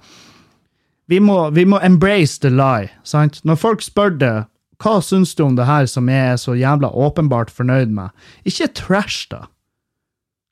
[1.06, 3.44] Vi må, vi må embrace the lie, sant?
[3.46, 4.36] Når folk spør det
[4.82, 8.10] hva syns du om det her som jeg er så jævla åpenbart fornøyd med,
[8.44, 9.46] ikke trash, da.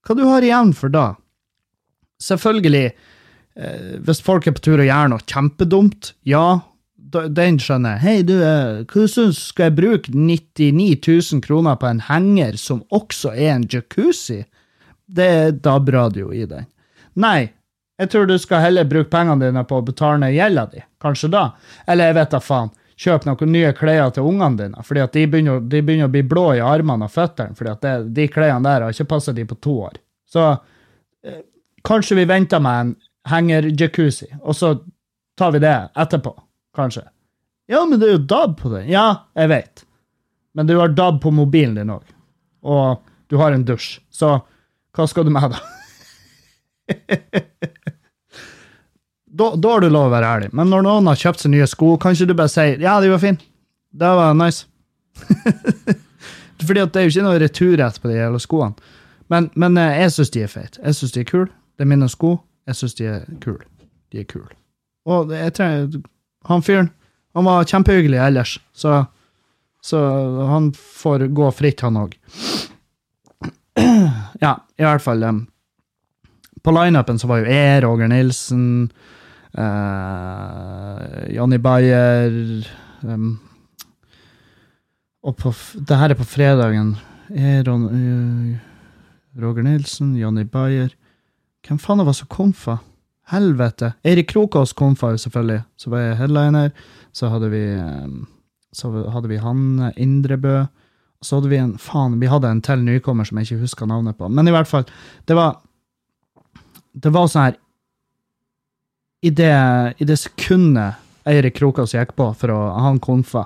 [0.06, 1.16] Hva du har igjen for da?
[2.24, 2.92] Selvfølgelig,
[3.56, 6.62] eh, hvis folk er på tur og gjør noe kjempedumt, ja,
[7.14, 8.04] den skjønner jeg.
[8.04, 10.98] Hei, du, eh, hva syns skal jeg bruke 99
[11.34, 14.44] 000 kroner på en henger som også er en jacuzzi?
[15.06, 16.66] Det er DAB-radio i den.
[17.20, 17.52] Nei,
[18.02, 20.82] jeg tror du skal heller bruke pengene dine på å betale ned gjelda di.
[21.02, 21.44] Kanskje da.
[21.86, 22.72] Eller jeg vet da faen.
[23.04, 26.22] Kjøp noen nye klær til ungene dine, fordi at de begynner, de begynner å bli
[26.30, 29.46] blå i armene og føttene, fordi at det, de klærne der har ikke passet de
[29.50, 29.98] på to år.
[30.30, 30.46] Så
[31.88, 32.96] kanskje vi venter med en
[33.30, 34.74] henger-jacuzzi, og så
[35.40, 36.34] tar vi det etterpå,
[36.76, 37.06] kanskje.
[37.72, 38.90] Ja, men det er jo DAB på den.
[38.92, 39.86] Ja, jeg vet.
[40.54, 42.04] Men du har DAB på mobilen din òg.
[42.64, 43.98] Og du har en dusj.
[44.12, 44.36] Så
[44.94, 45.58] hva skal du med, da?
[49.56, 50.52] da, har du lov å være ærlig.
[50.54, 53.12] Men når noen har kjøpt seg nye sko, kan ikke du bare si ja, de
[53.14, 53.42] var fine.
[53.94, 54.68] Det var nice.
[56.64, 58.92] Fordi det er jo ikke noe returrett på de hele skoene.
[59.32, 60.82] Men, men eh, jeg syns de er feite.
[60.84, 61.52] Jeg syns de er kule.
[61.78, 62.38] Det er mine sko.
[62.68, 63.66] Jeg syns de er kule.
[64.14, 64.52] De er kule.
[65.10, 66.04] Og jeg trenger
[66.48, 66.90] Han fyren,
[67.34, 69.06] han var kjempehyggelig ellers, så,
[69.82, 70.00] så
[70.50, 72.18] han får gå fritt, han òg.
[74.44, 75.24] Ja, i hvert fall.
[75.24, 75.46] Um,
[76.64, 78.66] på lineupen så var jo jeg, Roger Nilsen,
[79.56, 82.34] uh, Jonny Bayer
[83.08, 83.38] um,
[85.24, 86.98] Og på, det her er på fredagen.
[87.32, 90.92] Jeg, Ron, uh, Roger Nilsen, Jonny Bayer
[91.64, 92.78] Hvem faen var som komfa?
[93.32, 93.94] Helvete!
[94.04, 95.62] Eirik Krokås komfa jo selvfølgelig.
[95.80, 96.72] Så var jeg headliner.
[97.16, 98.26] Så hadde vi um,
[98.76, 100.66] Så hadde vi Hanne Indrebø.
[101.24, 104.18] Så hadde vi en Faen, vi hadde en til nykommer som jeg ikke husker navnet
[104.20, 104.28] på.
[104.28, 104.84] Men i hvert fall,
[105.28, 105.62] det var
[106.94, 107.56] Det var sånn her
[109.24, 109.54] I det,
[109.98, 113.46] i det sekundet Eirik Krokås gikk på for å Han konfa.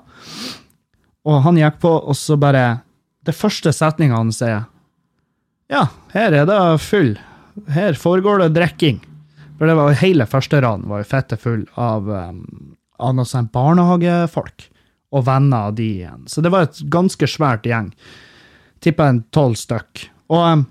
[1.27, 2.80] Og han gikk på, og så bare
[3.21, 4.65] Det første setninga han sier
[5.69, 7.13] Ja, her er det full.
[7.74, 9.02] Her foregår det drikking.
[9.58, 14.70] For det var hele første raden var jo fette full av, um, av sånn barnehagefolk.
[15.15, 16.26] Og venner av de igjen.
[16.28, 17.93] Så det var et ganske svært gjeng.
[18.84, 20.04] Tippa en tolv stykk.
[20.36, 20.65] Og, um,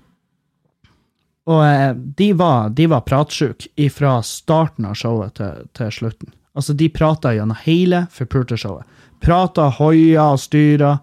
[1.49, 6.35] og eh, de var, de var pratsjuke fra starten av showet til, til slutten.
[6.57, 8.85] Altså, de prata gjennom hele forpulte showet.
[9.23, 10.93] Prata, hoia og styra.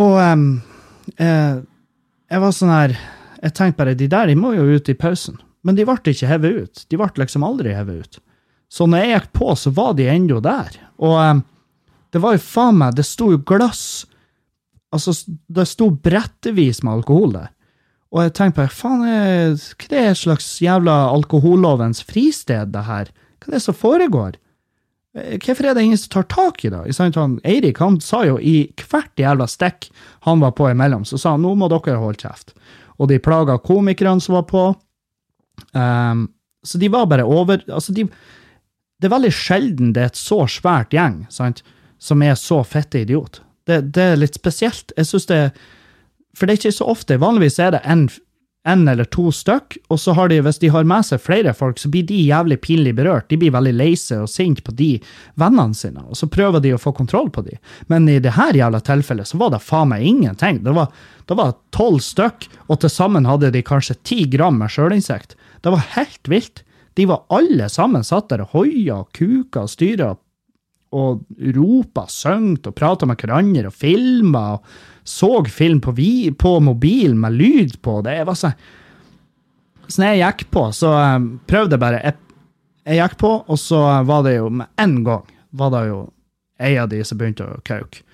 [0.00, 0.44] Og um,
[1.14, 1.62] eh,
[2.30, 2.98] jeg var sånn her
[3.40, 5.38] Jeg tenkte bare, de der de må jo ut i pausen.
[5.64, 6.82] Men de ble ikke hevet ut.
[6.88, 8.20] De ble liksom aldri hevet ut.
[8.70, 10.76] Så når jeg gikk på, så var de ennå der.
[11.02, 11.42] Og um,
[12.14, 14.04] det var jo faen meg Det sto jo glass
[14.90, 15.14] Altså,
[15.46, 17.50] det sto brettevis med alkohol der.
[18.10, 23.12] Og jeg tenkte på faen, er, hva er det slags jævla alkohollovens fristed, det her?
[23.38, 24.34] Hva er det som foregår?
[25.14, 26.82] Eh, Hvorfor er det ingen som tar tak i det?
[27.46, 29.92] Eirik han sa jo i hvert jævla stikk
[30.26, 32.50] han var på imellom, så sa han nå må dere holde kjeft.
[33.00, 34.64] Og de plaga komikerne som var på.
[35.72, 36.28] Um,
[36.64, 38.06] så de var bare over Altså, de
[39.00, 41.62] Det er veldig sjelden det er et så svært gjeng sant,
[41.98, 43.40] som er så fette idiot.
[43.64, 44.92] Det, det er litt spesielt.
[44.96, 45.40] Jeg synes det
[46.36, 47.20] For det er ikke så ofte.
[47.20, 48.08] Vanligvis er det en,
[48.68, 51.78] en eller to stykk, og så har de, hvis de har med seg flere folk,
[51.80, 53.30] så blir de jævlig pinlig berørt.
[53.32, 54.90] De blir veldig lei seg og sinte på de
[55.40, 57.56] vennene sine, og så prøver de å få kontroll på de.
[57.88, 60.60] Men i det her jævla tilfellet så var det faen meg ingenting.
[60.64, 65.38] Det var tolv stykk, og til sammen hadde de kanskje ti gram med sjølinnsikt.
[65.64, 66.64] Det var helt vilt.
[67.00, 70.12] De var alle sammen satt der og hoia og kuka og styra
[70.90, 71.20] og
[71.54, 74.72] ropa, søngt og prata med hverandre og filma og
[75.10, 77.98] så film på, vi, på mobil med lyd på.
[78.06, 78.52] Det var Så
[79.98, 82.18] når jeg gikk på, så um, prøvde jeg bare jeg,
[82.86, 85.98] jeg gikk på, og så var det jo med en gang var det jo
[86.60, 88.04] ei av de som begynte å kauke.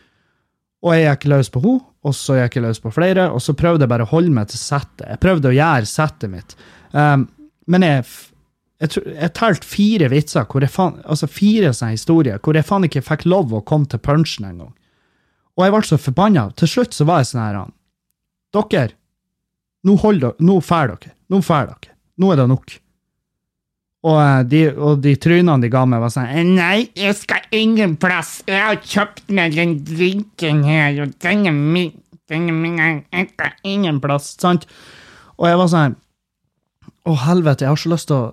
[0.87, 3.57] Og jeg gikk løs på henne, og så gikk jeg løs på flere, og så
[3.59, 5.09] prøvde jeg bare å holde meg til settet.
[5.09, 6.57] Jeg prøvde å gjøre settet mitt.
[6.93, 7.27] Um,
[7.67, 8.05] men jeg,
[8.85, 12.87] jeg, jeg telte fire vitser, hvor jeg faen, altså fire sånne historier, hvor jeg faen
[12.87, 14.73] ikke fikk lov å komme til punchen engang.
[15.57, 16.49] Og jeg ble så forbanna.
[16.57, 17.61] Til slutt så var jeg sånn her
[18.57, 18.95] Dere,
[19.85, 19.95] nå
[20.41, 21.13] nå drar dere.
[21.29, 21.95] Nå fær dere.
[22.17, 22.77] Nå er det nok.
[24.07, 27.47] Og eh, de, og de trynene de ga meg, var sånn «Eh, Nei, jeg skal
[27.57, 28.39] ingen plass.
[28.47, 31.95] Jeg har kjøpt meg den drinken her, og den er min.
[32.31, 32.79] Den er min.
[32.81, 34.35] Jeg skal ingen plass.
[34.41, 34.67] sant?
[35.37, 35.97] Og jeg var sånn
[37.07, 38.27] Å, helvete, jeg har så lyst til å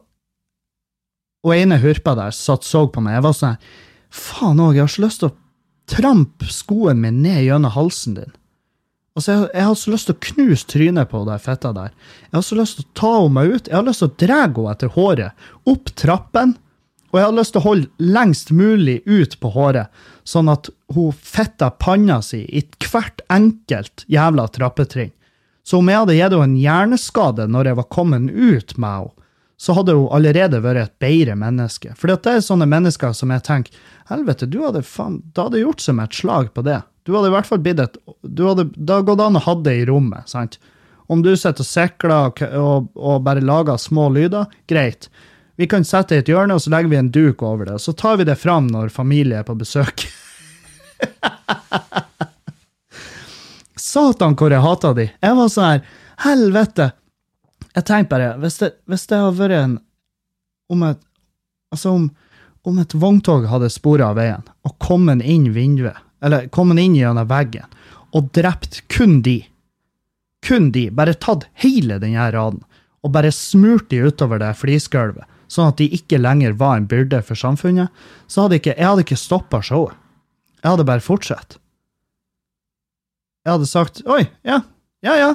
[1.43, 3.17] Og ene hurpa der satt så på meg.
[3.17, 3.57] Jeg var sånn
[4.13, 5.35] Faen òg, jeg har så lyst til å
[5.89, 8.33] trampe skoen min ned gjennom halsen din.
[9.13, 11.93] Altså, jeg, jeg har så lyst til å knuse trynet på den fetta der.
[12.31, 13.67] Jeg har så lyst til å ta henne meg ut.
[13.69, 16.55] Jeg har lyst til å dra henne etter håret opp trappen.
[17.13, 19.91] Og jeg har lyst til å holde lengst mulig ut på håret,
[20.25, 25.13] sånn at hun fetta panna si i hvert enkelt jævla trappetrinn.
[25.63, 29.19] Så om jeg hadde gitt henne en hjerneskade når jeg var kommet ut med henne,
[29.57, 31.93] så hadde hun allerede vært et bedre menneske.
[31.99, 33.75] For det er sånne mennesker som jeg tenker
[34.09, 36.81] helvete, du hadde faen, det hadde gjort som et slag på det.
[37.03, 39.55] Du hadde i hvert fall blitt et du hadde, Det hadde gått an å ha
[39.63, 40.29] det i rommet.
[40.29, 40.59] sant?
[41.11, 45.09] Om du sitter og sikler og, og, og bare lager små lyder, greit.
[45.59, 47.79] Vi kan sette det i et hjørne, og så legger vi en duk over det.
[47.83, 50.07] Så tar vi det fram når familie er på besøk.
[53.77, 55.09] Satan, hvor jeg hata de.
[55.21, 55.81] Jeg var sånn her,
[56.23, 56.89] helvete.
[57.73, 59.79] Jeg tenker bare, hvis det, hvis det hadde vært en
[60.73, 61.01] Om et
[61.73, 62.03] Altså, om,
[62.69, 67.25] om et vogntog hadde sporet av veien og kommet inn vinduet, eller kommet inn gjennom
[67.25, 67.65] veggen,
[68.13, 69.39] og drept kun de,
[70.45, 72.61] kun de, bare tatt hele denne raden,
[73.01, 77.23] og bare smurt de utover det flisgulvet, sånn at de ikke lenger var en byrde
[77.25, 77.89] for samfunnet,
[78.29, 79.97] så hadde ikke, jeg hadde ikke stoppa showet.
[80.61, 81.57] Jeg hadde bare fortsatt.
[83.43, 84.61] Jeg hadde sagt oi, ja,
[85.03, 85.31] ja, ja.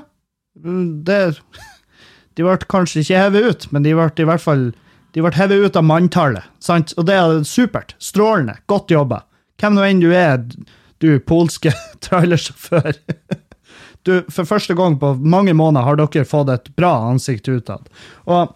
[0.55, 1.19] Det
[2.39, 4.69] De ble kanskje ikke hevet ut, men de ble i hvert fall
[5.17, 6.45] de ble hevet ut av manntallet.
[6.63, 6.93] sant?
[7.01, 7.97] Og det er supert.
[7.99, 8.59] Strålende.
[8.71, 9.25] Godt jobba.
[9.59, 10.39] Hvem nå enn du er,
[11.03, 11.75] du polske
[12.07, 12.95] trailersjåfør.
[14.07, 17.91] Du, for første gang på mange måneder har dere fått et bra ansikt utad.
[18.31, 18.55] Og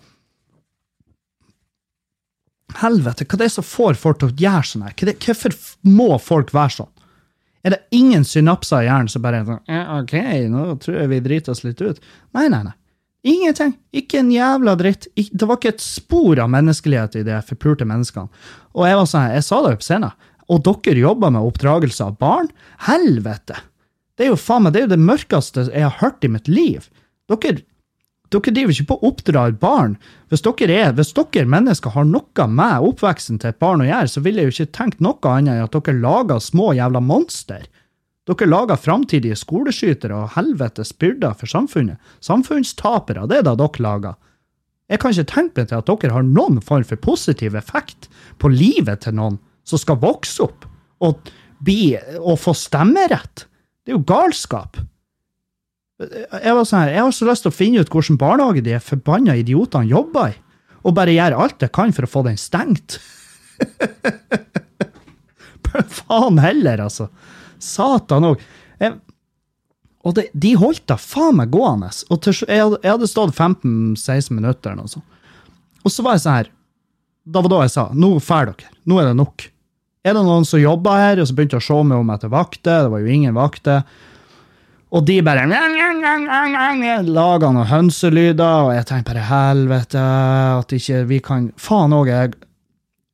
[2.78, 4.94] Helvete, hva det er som får folk til å gjøre sånn her?
[5.26, 6.92] Hvorfor må folk være sånn?
[7.66, 10.14] Er det ingen synapser i hjernen som bare er sånn OK,
[10.54, 12.00] nå tror jeg vi driter oss litt ut?
[12.32, 12.72] Nei, nei, nei.
[13.22, 13.76] Ingenting.
[13.94, 15.06] Ikke en jævla dritt.
[15.14, 18.30] Det var ikke et spor av menneskelighet i de forpulte menneskene.
[18.74, 20.30] Og jeg var sånn, jeg sa det jo på scenen.
[20.50, 22.50] Og dere jobber med oppdragelse av barn?
[22.88, 23.60] Helvete!
[24.18, 26.50] Det er jo faen meg, det er jo det mørkeste jeg har hørt i mitt
[26.50, 26.88] liv.
[27.30, 27.62] Dere,
[28.32, 29.94] dere driver ikke på å oppdra barn.
[30.28, 34.10] Hvis dere, er, hvis dere mennesker har noe med oppveksten til et barn å gjøre,
[34.10, 37.64] så ville jeg jo ikke tenkt noe annet enn at dere lager små jævla monster.
[38.28, 41.98] Dere lager framtidige skoleskytere og helvetes byrder for samfunnet.
[42.22, 44.18] Samfunnstapere, det er det dere lager.
[44.90, 48.50] Jeg kan ikke tenke meg til at dere har noen form for positiv effekt på
[48.52, 50.68] livet til noen som skal vokse opp
[51.02, 51.32] og,
[51.64, 53.46] bli, og få stemmerett.
[53.82, 54.78] Det er jo galskap.
[56.02, 58.78] Jeg var sånn her, jeg har så lyst til å finne ut hvilken barnehage de
[58.82, 60.38] forbanna idiotene jobber i,
[60.82, 62.98] og bare gjøre alt jeg kan for å få den stengt.
[66.02, 67.08] Faen heller, altså.
[67.62, 68.42] Satan òg.
[70.02, 71.92] Og det, de holdt da faen meg gående.
[72.10, 75.04] Og til, jeg, hadde, jeg hadde stått 15-16 minutter eller noe.
[75.82, 76.50] Og så var jeg sånn her
[77.22, 78.70] da var da jeg sa nå drar dere.
[78.88, 79.44] Nå er det nok.
[80.02, 82.32] Er det noen som jobber her, og så begynte jeg å se meg om etter
[82.32, 82.86] vakter?
[82.86, 83.84] Det var jo ingen vakter.
[84.92, 85.46] Og de bare
[87.06, 90.02] laga noen hønselyder, og jeg tenkte bare helvete,
[90.58, 92.34] at ikke vi kan Faen òg, jeg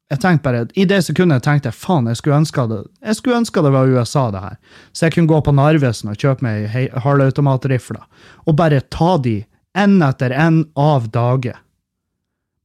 [0.08, 3.40] jeg tenkte bare, I det sekundet tenkte jeg faen, jeg skulle ønske det jeg skulle
[3.42, 4.56] ønske det var USA, det her.
[4.96, 6.70] Så jeg kunne gå på Narvesen og kjøpe meg
[7.04, 8.06] halvautomatrifler
[8.46, 9.42] og bare ta de
[9.76, 11.52] én etter én av dage.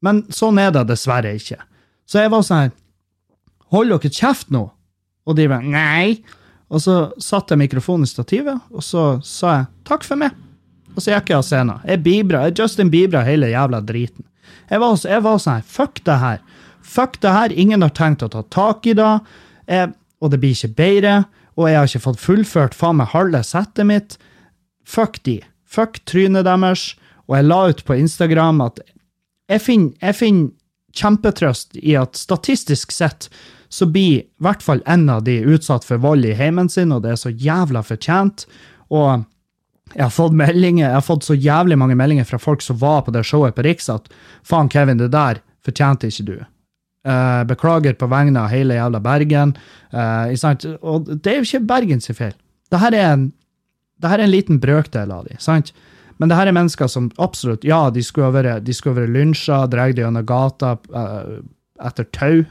[0.04, 1.60] Men sånn er det dessverre ikke.
[2.08, 2.74] Så jeg var sånn her
[3.74, 4.68] Hold dere kjeft nå!
[5.26, 6.20] Og de var nei.
[6.70, 10.36] Og så satte jeg mikrofonen i stativet, og så sa jeg takk for meg.
[10.94, 11.82] Og så gikk jeg av scenen.
[11.90, 14.26] Jeg bibra, Justin Bibra hele jævla driten.
[14.70, 16.44] Jeg var, jeg var sånn her, fuck det her.
[16.84, 19.14] Fuck det her, ingen har tenkt å ta tak i det,
[19.72, 21.16] jeg, og det blir ikke bedre.
[21.54, 24.18] Og jeg har ikke fått fullført faen meg halve settet mitt.
[24.90, 25.38] Fuck de.
[25.70, 26.94] Fuck trynet deres.
[27.30, 28.82] Og jeg la ut på Instagram at
[29.52, 30.18] jeg finner, jeg
[30.94, 33.30] kjempetrøst i at statistisk sett
[33.74, 37.02] så blir i hvert fall en av de utsatt for vold i heimen sin, og
[37.06, 38.46] det er så jævla fortjent.
[38.94, 39.24] Og
[39.94, 43.02] jeg har fått meldinger, jeg har fått så jævlig mange meldinger fra folk som var
[43.06, 44.10] på det showet på Riks, at
[44.46, 46.38] faen, Kevin, det der fortjente ikke du.
[47.04, 49.50] Uh, beklager på vegne av hele jævla Bergen.
[49.92, 50.32] Uh,
[50.80, 52.36] og det er jo ikke Bergens feil.
[52.72, 53.26] Dette er en,
[54.00, 55.74] det er en liten brøkdel av de, sant?
[56.22, 60.00] Men det her er mennesker som absolutt Ja, de skulle ha vært, vært lynsja, dratt
[60.00, 61.42] gjennom gata uh,
[61.84, 62.46] etter tau.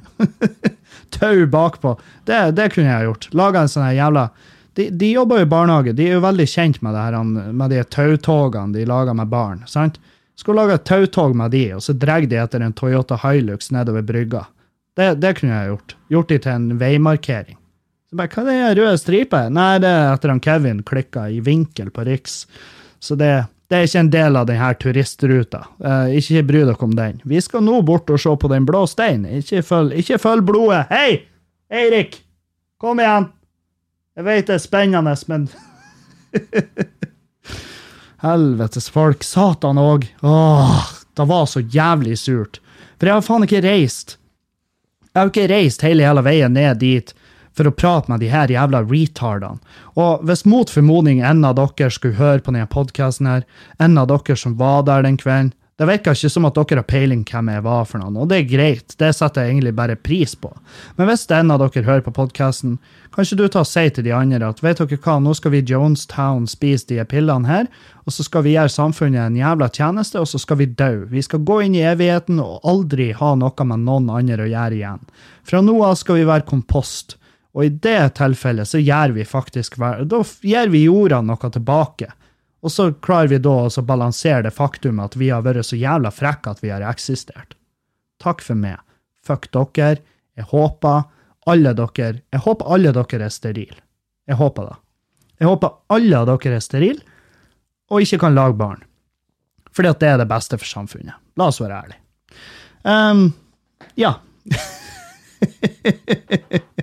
[1.16, 1.96] tau bakpå.
[2.28, 3.28] Det, det, kunne jeg gjort.
[3.38, 4.28] Laga en sånn jævla
[4.76, 5.92] de, de, jobber jo i barnehage.
[5.96, 7.16] De er jo veldig kjent med, det her,
[7.52, 9.64] med de tautogene de lager med barn.
[9.68, 9.98] sant?
[10.36, 14.04] Skulle lage et tautog med de, og så drar de etter en Toyota Hilux nedover
[14.06, 14.46] brygga.
[14.96, 15.96] Det, det, kunne jeg gjort.
[16.12, 17.56] Gjort de til en veimarkering.
[18.10, 19.46] Så bare, Hva er den røde stripa?
[19.48, 22.42] Nei, det er etter han Kevin klikka i vinkel på Riks.
[23.00, 23.30] Så det,
[23.72, 25.62] det er ikke en del av denne turistruta.
[25.80, 27.22] Eh, ikke bry dere om den.
[27.24, 29.40] Vi skal nå bort og se på Den blå steinen.
[29.40, 30.84] Ikke følg, følg blodet.
[30.92, 31.22] Hei!
[31.72, 32.18] Eirik!
[32.82, 33.30] Kom igjen!
[34.18, 35.48] Jeg vet det er spennende, men
[38.22, 39.24] Helvetes folk.
[39.26, 40.06] Satan òg.
[40.22, 40.82] Åh,
[41.18, 42.60] det var så jævlig surt.
[42.98, 44.16] For jeg har faen ikke reist.
[45.10, 47.10] Jeg har ikke reist hele hele veien ned dit
[47.52, 49.60] for å prate med de her jævla retardene.
[49.98, 53.42] Og hvis mot formodning en av dere skulle høre på denne podkasten her,
[53.82, 56.86] en av dere som var der den kvelden, det virker ikke som at dere har
[56.86, 59.96] peiling hvem jeg var for noen, og det er greit, det setter jeg egentlig bare
[59.98, 60.52] pris på.
[60.94, 62.76] Men hvis en av dere hører på podkasten,
[63.10, 65.56] kan ikke du ta og si til de andre at vet dere hva, nå skal
[65.56, 67.66] vi Jonestown spise de pillene her,
[68.06, 70.92] og så skal vi gjøre samfunnet en jævla tjeneste, og så skal vi dø.
[71.10, 74.78] Vi skal gå inn i evigheten og aldri ha noe med noen andre å gjøre
[74.78, 75.02] igjen.
[75.42, 77.18] Fra nå av skal vi være kompost.
[77.58, 82.14] Og i det tilfellet så gjør vi faktisk Da gir vi jorda noe tilbake.
[82.62, 86.12] Og så klarer vi da å balansere det faktum at vi har vært så jævla
[86.14, 87.56] frekke at vi har eksistert.
[88.22, 88.78] Takk for meg.
[89.26, 89.98] Fuck dere.
[90.38, 91.02] Jeg håper
[91.50, 93.80] alle dere Jeg håper alle dere er sterile.
[94.30, 94.76] Jeg håper det.
[95.42, 97.02] Jeg håper alle av dere er sterile
[97.92, 98.84] og ikke kan lage barn.
[99.72, 101.16] Fordi at det er det beste for samfunnet.
[101.36, 102.00] La oss være ærlige.
[102.84, 103.32] Um,
[103.96, 104.14] ja.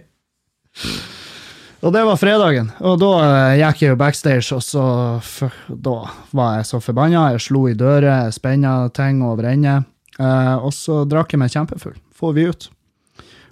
[1.80, 4.84] Og det var fredagen, og da eh, gikk jeg jo backstage, og så
[5.24, 5.96] for, Da
[6.36, 7.30] var jeg så forbanna.
[7.32, 9.78] Jeg slo i dører, jeg spenna ting over ende.
[10.20, 11.96] Eh, og så drakk jeg meg kjempefull.
[12.20, 12.68] Får vi ut.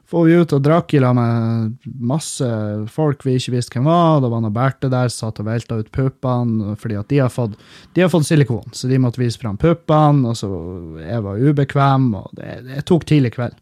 [0.08, 2.46] Får vi ut og drakk i lag med masse
[2.92, 4.22] folk vi ikke visste hvem var.
[4.24, 7.56] Det var noe Berthe der satt og velta ut puppene, fordi at de har, fått,
[7.96, 10.28] de har fått silikon, så de måtte vise fram puppene.
[10.28, 10.52] Og så
[11.00, 13.56] jeg var ubekvem, og det, det tok tidlig kveld.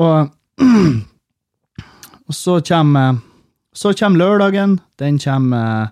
[0.00, 0.32] Og,
[2.28, 3.20] og så kommer
[3.76, 4.78] så kommer lørdagen.
[4.98, 5.90] Den kommer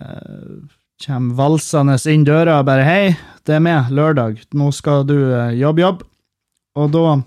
[0.00, 0.62] uh,
[1.06, 4.40] kommer valsende inn døra og bare 'Hei, det er meg, lørdag.
[4.54, 6.06] Nå skal du uh, jobbe, jobb.'
[6.74, 7.20] Og da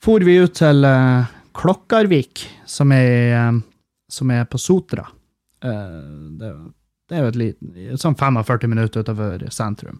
[0.00, 3.60] for vi ut til uh, Klokkarvik, som er, uh,
[4.08, 5.06] som er på Sotra.
[5.60, 6.50] det,
[7.08, 9.96] det, er jo et liten Sånn 45 minutter utenfor sentrum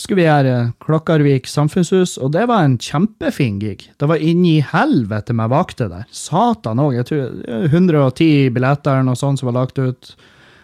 [0.00, 3.84] skulle vi gjøre Klokkarvik samfunnshus, og det var en kjempefin gig.
[4.00, 6.06] Det var inni helvete med vakter der.
[6.14, 6.94] Satan òg.
[6.96, 10.14] Jeg tror 110 billetter noe sånt som var lagt ut.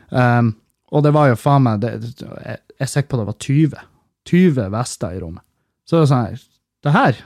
[0.08, 0.54] Um,
[0.94, 1.90] og det var jo faen meg det,
[2.22, 3.82] Jeg er sikker på det var 20.
[4.30, 5.44] 20 vester i rommet.
[5.86, 6.40] Så det var sånn her
[6.82, 7.18] Det her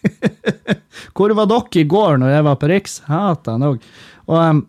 [1.16, 2.98] Hvor var dere i går når jeg var på Riks?
[3.06, 3.88] Satan òg.
[4.28, 4.60] Og, um,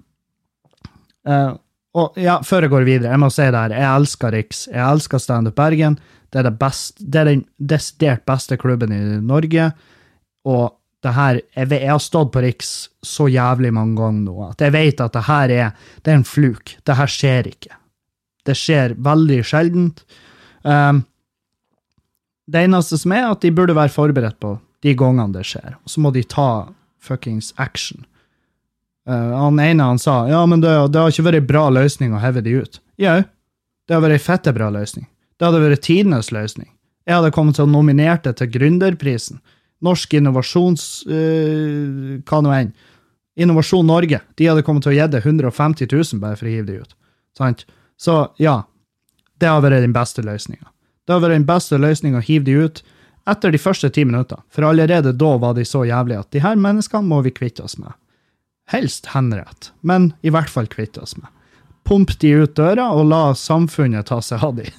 [1.28, 1.52] uh,
[1.92, 4.64] og ja, før jeg går videre, jeg må si det her, jeg elsker Riks.
[4.72, 6.00] Jeg elsker Standup Bergen.
[6.32, 9.72] Det er, det, best, det er den desidert beste klubben i Norge.
[10.48, 10.70] Og
[11.04, 12.72] det her, jeg, jeg, har stått på Riks
[13.06, 15.72] så jævlig mange ganger nå at jeg vet at det her er,
[16.06, 16.76] det er en fluk.
[16.86, 17.78] Det her skjer ikke.
[18.48, 20.06] Det skjer veldig sjeldent.
[20.64, 21.06] Um,
[22.52, 25.76] Det eneste som er, at de burde være forberedt på de gangene det skjer.
[25.84, 26.68] Og så må de ta
[27.02, 28.06] fuckings action.
[29.10, 32.14] Uh, han ene han sa ja, men det, det har ikke vært en bra løsning
[32.14, 32.82] å heve de ut.
[33.02, 33.22] Jau,
[33.88, 35.08] det har vært en fette bra løsning.
[35.42, 36.70] Det hadde vært tidenes løsning.
[37.10, 39.40] Jeg hadde kommet til å nominere det til Gründerprisen.
[39.82, 40.84] Norsk innovasjons...
[41.10, 42.70] Uh, hva nå enn.
[43.42, 44.20] Innovasjon Norge.
[44.38, 46.94] De hadde kommet til å gi det 150 000 bare for å hive det ut.
[47.34, 47.66] Sant?
[47.98, 48.60] Så ja,
[49.42, 50.70] det har vært den beste løsninga.
[51.10, 52.84] Det har vært den beste løsninga å hive de ut
[53.30, 56.62] etter de første ti minutter, for allerede da var de så jævlige at de her
[56.62, 57.94] menneskene må vi kvitte oss med.
[58.70, 61.30] Helst henrett, men i hvert fall kvitte oss med.
[61.86, 64.70] Pump de ut døra, og la samfunnet ta seg av de.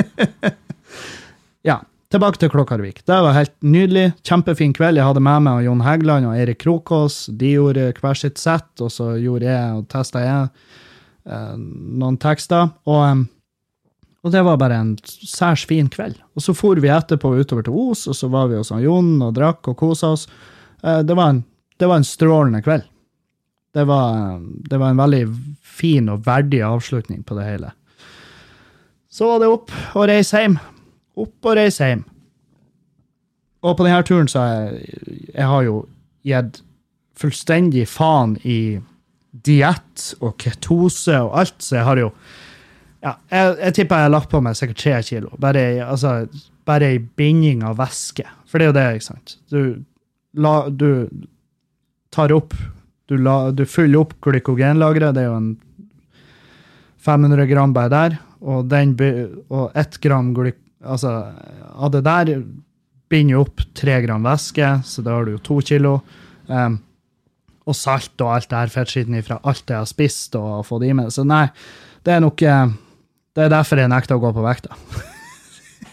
[1.68, 1.80] ja,
[2.12, 3.02] tilbake til Klokkarvik.
[3.06, 4.12] Det var helt nydelig.
[4.26, 5.00] Kjempefin kveld.
[5.00, 7.24] Jeg hadde med meg Jon Hægland og Eirik Krokås.
[7.30, 10.48] De gjorde hver sitt sett, og så gjorde jeg og testa jeg
[11.30, 11.54] eh,
[12.00, 12.72] noen tekster.
[12.90, 13.22] Og, eh,
[14.20, 16.18] og det var bare en særs fin kveld.
[16.36, 19.34] Og så for vi etterpå utover til Os, og så var vi hos Jon og
[19.38, 20.26] drakk og kosa oss.
[20.82, 21.44] Eh, det, var en,
[21.78, 22.88] det var en strålende kveld.
[23.70, 25.26] Det var, det var en veldig
[25.62, 27.70] fin og verdig avslutning på det hele.
[29.10, 30.58] Så var det opp og reise hjem.
[31.18, 32.04] Opp og reise hjem.
[33.66, 35.00] Og på denne turen så har jeg,
[35.34, 35.74] jeg har jo
[36.24, 36.60] gitt
[37.20, 38.58] fullstendig faen i
[39.44, 42.06] diett og ketose og alt, så jeg har jo
[43.04, 45.30] ja, jeg, jeg tipper jeg har lagt på meg sikkert tre kilo.
[45.40, 46.14] Bare, i- altså,
[47.16, 48.24] binding av væske.
[48.48, 49.36] For det er jo det, ikke sant?
[49.50, 49.60] Du,
[50.36, 51.08] la, du
[52.12, 52.54] tar opp
[53.10, 55.16] Du, la, du fyller opp glykogenlageret.
[55.16, 55.48] Det er jo en
[57.02, 58.18] 500 gram bare der.
[58.40, 58.96] Og, den,
[59.48, 60.58] og ett gram glyk...
[60.80, 61.10] Altså,
[61.76, 62.30] av det der
[63.10, 65.98] binder jo opp tre gram væske, så da har du jo to kilo.
[66.48, 66.78] Um,
[67.68, 70.94] og salt og alt det her fettskitten ifra alt jeg har spist og fått i
[70.96, 71.10] meg.
[71.14, 71.46] Så nei,
[72.06, 72.72] det er nok eh,
[73.36, 74.74] Det er derfor jeg nekter å gå på vekta.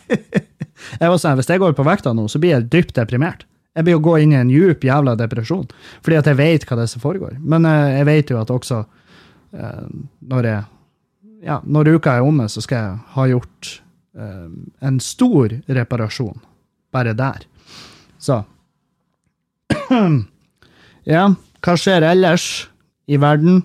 [1.01, 3.45] jeg var sånn, Hvis jeg går på vekta nå, så blir jeg dypt deprimert.
[3.77, 5.67] Jeg blir å gå inn i en djup jævla depresjon,
[6.01, 7.35] fordi at jeg vet hva det er som foregår.
[7.37, 8.81] Men eh, jeg vet jo at også
[9.53, 9.85] eh,
[10.31, 10.65] når jeg
[11.43, 13.71] ja, når uka er omme, så skal jeg ha gjort
[14.17, 14.47] eh,
[14.87, 16.39] en stor reparasjon
[16.95, 17.45] bare der.
[18.19, 18.41] Så
[21.07, 21.23] Ja,
[21.63, 22.67] hva skjer ellers
[23.07, 23.61] i verden?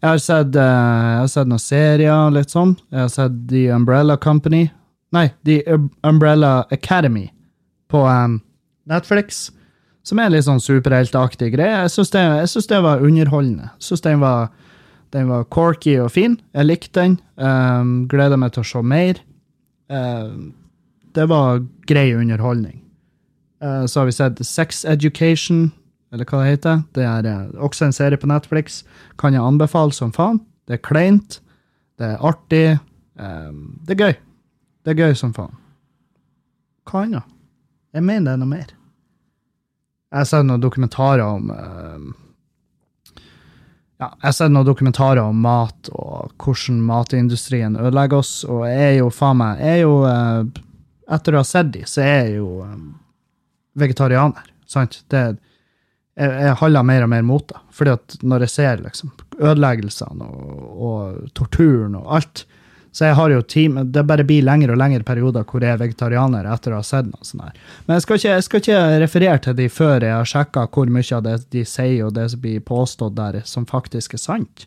[0.00, 2.76] Jeg har sett, eh, jeg har sett noen serier, litt sånn.
[2.92, 4.66] Jeg har sett The Umbrella Company.
[5.12, 7.30] Nei, The Um- Umbrella Academy
[7.92, 8.40] på um,
[8.86, 9.50] Netflix.
[10.06, 11.82] Som er litt sånn superheltaktig greie.
[11.86, 13.70] Jeg syns det, det var underholdende.
[13.76, 14.48] Jeg synes den var,
[15.16, 16.36] den var corky og fin.
[16.52, 17.16] Jeg likte den.
[17.40, 19.20] Um, gleder meg til å se mer.
[19.88, 20.50] Um,
[21.16, 22.82] det var grei underholdning.
[23.64, 25.70] Uh, så har vi sett Sex Education,
[26.12, 26.82] eller hva det heter.
[26.94, 28.82] Det er eh, også en serie på Netflix.
[29.18, 30.38] Kan jeg anbefale som faen.
[30.68, 31.40] Det er kleint.
[31.98, 32.78] Det er artig.
[33.16, 34.18] Um, det er gøy.
[34.84, 35.56] Det er gøy som faen.
[36.86, 37.32] Hva annet?
[37.96, 38.76] Jeg mener det er noe mer.
[40.12, 42.06] Jeg har sett noen dokumentarer om eh,
[43.96, 48.90] ja, jeg har sett noen dokumentarer om mat og hvordan matindustrien ødelegger oss, og jeg
[48.90, 50.62] er jo faen meg er jo, eh,
[51.06, 52.78] Etter å ha sett de, så er jeg jo eh,
[53.78, 54.48] vegetarianer.
[54.66, 54.96] Sant?
[55.06, 55.20] Det,
[56.18, 57.60] jeg, jeg holder mer og mer mot det.
[57.78, 57.94] Fordi
[58.26, 62.42] når jeg ser liksom, ødeleggelsene og, og torturen og alt
[62.96, 65.80] Så jeg har jo team, det bare blir lengre og lengre perioder hvor jeg er
[65.82, 67.42] vegetarianer etter å ha sett noe sånt.
[67.44, 67.58] her.
[67.84, 70.92] Men jeg skal, ikke, jeg skal ikke referere til de før jeg har sjekka hvor
[70.94, 74.64] mye av det de sier og det som blir påstått der, som faktisk er sant.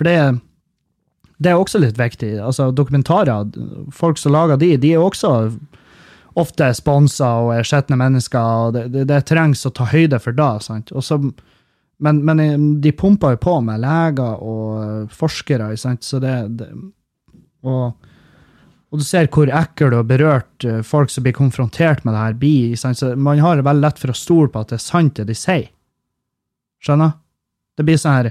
[0.00, 0.16] For det,
[1.36, 2.38] det er også litt viktig.
[2.40, 3.52] Altså, dokumentarer,
[3.92, 5.34] folk som lager de, de er også
[6.38, 10.32] ofte sponsa og er skitne mennesker, og det, det, det trengs å ta høyde for
[10.32, 10.52] det.
[10.64, 10.94] sant?
[11.04, 11.20] Så,
[12.00, 16.06] men, men eh, de pumper jo på med leger og forskere, sant?
[16.06, 16.72] så det, det
[17.66, 18.10] og,
[18.88, 22.38] og du ser hvor ekkel og berørt eh, folk som blir konfrontert med det her,
[22.40, 22.76] blir.
[22.78, 25.28] Så man har det veldig lett for å stole på at det er sant, det
[25.30, 25.68] de sier.
[26.84, 27.16] Skjønner?
[27.78, 28.28] Det blir sånn her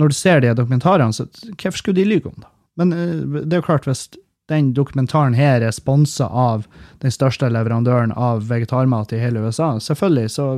[0.00, 2.50] Når du ser de dokumentarene, så hvorfor skulle de lyve om det?
[2.80, 4.08] Men eh, det er jo klart, hvis
[4.50, 6.66] den dokumentaren her er sponsa av
[7.00, 10.48] den største leverandøren av vegetarmat i hele USA, selvfølgelig så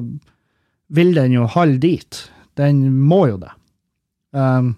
[0.96, 2.18] vil den jo holde dit.
[2.59, 3.52] Den må jo det.
[4.34, 4.74] Um,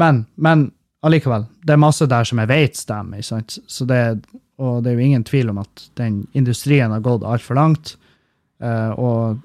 [0.00, 0.70] men, men
[1.06, 3.20] allikevel, det er masse der som jeg vet stemmer.
[3.20, 3.58] ikke sant?
[3.66, 4.00] Så det,
[4.60, 7.96] og det er jo ingen tvil om at den industrien har gått altfor langt.
[8.60, 9.40] eh, og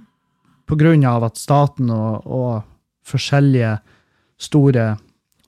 [0.66, 2.64] på grunn av at staten og, og
[3.06, 3.78] forskjellige
[4.42, 4.96] store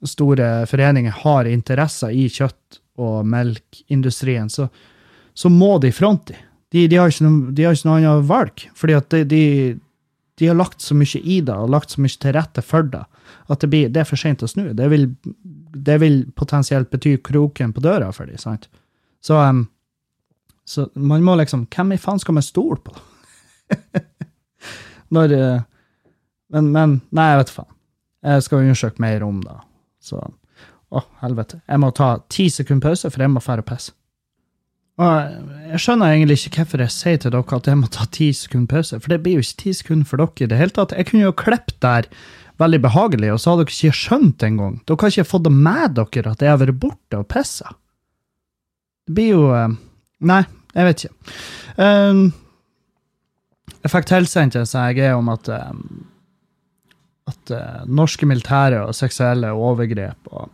[0.06, 4.68] store foreninger har interesser i kjøtt- og melkindustrien, så,
[5.34, 6.86] så må de fronte de.
[6.86, 9.42] De, har ikke noe, de ikke noe annet valg, fordi at de, de,
[10.38, 13.04] de har lagt så mye i det og lagt så mye til rette for det,
[13.48, 14.66] at det, blir, det er for sent å snu.
[14.76, 15.08] Det vil,
[15.72, 18.38] det vil potensielt bety kroken på døra for dem.
[18.38, 18.68] sant?
[19.20, 19.66] Så, um,
[20.64, 22.92] Så man må liksom Hvem i faen skal man stole på?
[25.16, 25.62] Når uh,
[26.52, 27.72] men, men Nei, jeg vet faen.
[28.28, 29.56] Jeg skal undersøke mer om det.
[30.00, 30.20] Så
[30.88, 31.60] Å, helvete.
[31.68, 33.92] Jeg må ta ti sekunder pause, for jeg må dra og pisse.
[34.98, 38.32] Og jeg skjønner egentlig ikke hvorfor jeg sier til dere at jeg må ta ti
[38.34, 40.96] sekunder pause, for det blir jo ikke ti sekunder for dere i det hele tatt.
[40.98, 42.08] Jeg kunne jo klippet der
[42.58, 44.80] veldig behagelig, og så hadde dere ikke skjønt det engang.
[44.82, 47.76] Dere har ikke fått det med dere at jeg har vært borte og pissa.
[49.06, 49.78] Det blir jo eh,
[50.28, 50.42] Nei,
[50.74, 51.34] jeg vet ikke.
[51.78, 52.22] Um,
[53.84, 55.84] jeg fikk tilsendt en sånn greie om at um,
[57.28, 60.48] at uh, norske militære og seksuelle overgrep og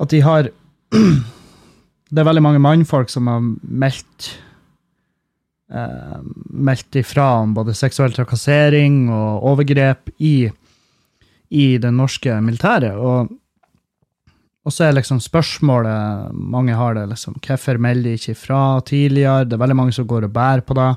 [0.00, 0.48] At de har
[2.06, 4.28] Det er veldig mange mannfolk som har meldt
[5.72, 10.48] uh, meldt ifra om både seksuell trakassering og overgrep i,
[11.50, 12.96] i det norske militæret.
[12.96, 13.32] Og,
[14.66, 19.46] og så er liksom spørsmålet mange har det liksom, hvorfor melder de ikke ifra tidligere?
[19.46, 20.92] Det er veldig mange som går og bærer på det.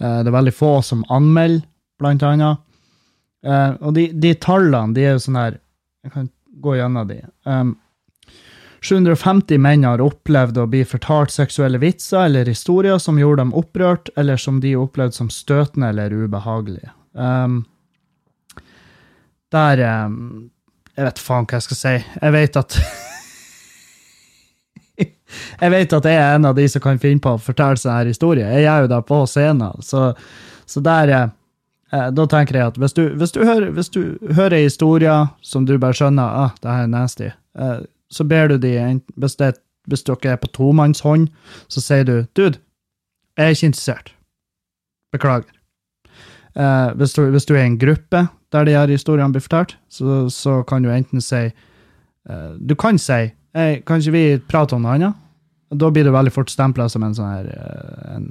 [0.00, 1.66] Uh, det er veldig få som anmelder,
[2.00, 2.66] blant annet.
[3.44, 5.54] Uh, og de, de, tallene, de er jo sånn her
[6.04, 6.26] Jeg kan
[6.64, 7.18] gå gjennom de.
[7.44, 7.74] Um,
[8.82, 14.08] 750 menn har opplevd å bli fortalt seksuelle vitser eller historier som gjorde dem opprørt,
[14.16, 16.88] eller som de opplevde som støtende eller ubehagelige.
[17.12, 17.64] Um,
[19.52, 20.50] der um,
[20.96, 21.94] Jeg vet faen hva jeg skal si.
[22.22, 22.78] Jeg vet at
[25.60, 27.98] Jeg vet at jeg er en av de som kan finne på å fortelle sånne
[28.00, 28.48] her historier.
[28.50, 30.00] Jeg gjør jo det på scenen, så,
[30.66, 34.02] så der uh, Da tenker jeg at hvis du, hvis du, hører, hvis du
[34.32, 37.28] hører historier som du bare skjønner ah, det her er nasty,
[37.58, 37.80] eh,
[38.10, 38.74] så ber du de,
[39.16, 39.54] hvis, det,
[39.86, 41.28] hvis dere er på tomannshånd,
[41.68, 42.58] så sier du dude,
[43.38, 44.12] jeg er ikke interessert.
[45.14, 45.50] Beklager.
[46.54, 49.76] Eh, hvis, du, hvis, du, er i en gruppe der de her historiene blir fortalt,
[49.90, 54.74] så, så kan du enten si eh, Du kan si hey, Kan ikke vi prate
[54.74, 55.18] om noe annet?
[55.70, 58.24] Da blir du veldig fort stempla som en sånn her uh, en,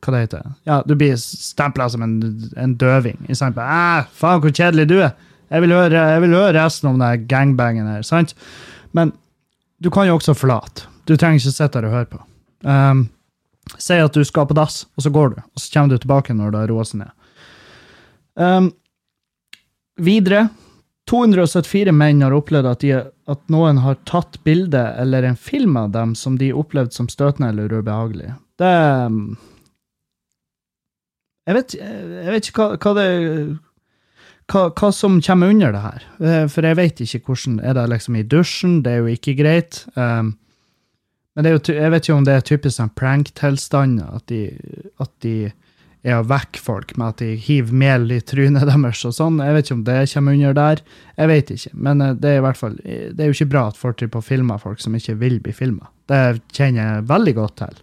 [0.00, 2.14] Hva det heter Ja, du blir stempla som en,
[2.56, 3.18] en døving.
[3.28, 5.12] I stedet for faen, hvor kjedelig du er!
[5.50, 8.02] Jeg vil høre, jeg vil høre resten om den gangbangen her.
[8.06, 8.36] sant?
[8.96, 9.12] Men
[9.80, 10.88] du kan jo også forlate.
[11.08, 12.20] Du trenger ikke sitte der og høre på.
[12.66, 13.06] Um,
[13.80, 16.36] si at du skal på dass, og så går du, og så kommer du tilbake
[16.36, 17.14] når det har roa seg ned.
[18.40, 18.70] Um,
[20.00, 20.48] videre
[21.10, 23.00] 274 menn har opplevd at, de,
[23.32, 27.50] at, noen har tatt bilde eller en film av dem som de opplevde som støtende
[27.50, 28.34] eller ubehagelig.
[28.60, 28.74] Det
[29.08, 29.34] um,
[31.48, 33.08] jeg vet, jeg vet ikke hva, hva det
[34.50, 36.04] hva, hva, som kommer under det her.
[36.18, 38.82] Eh, for jeg vet ikke hvordan Er det liksom i dusjen?
[38.84, 39.84] Det er jo ikke greit.
[39.94, 40.36] Um,
[41.36, 44.32] men jo, jeg vet ikke om det er typisk sånn prank-tilstander, at,
[45.00, 45.52] at, de
[46.02, 49.38] er å vekke folk med at de hiver mel i trynet deres og sånn.
[49.44, 50.82] Jeg vet ikke om det kommer under der.
[51.16, 51.74] Jeg vet ikke.
[51.86, 54.62] Men eh, det er fall, det er jo ikke bra at folk driver på filmer
[54.62, 55.92] folk som ikke vil bli filma.
[56.10, 57.80] Det kjenner jeg veldig godt til.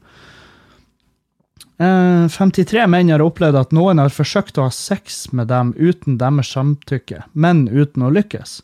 [1.78, 6.18] 53 eh, menn har opplevd at noen har forsøkt å ha sex med dem uten
[6.18, 8.62] deres samtykke, men uten å lykkes.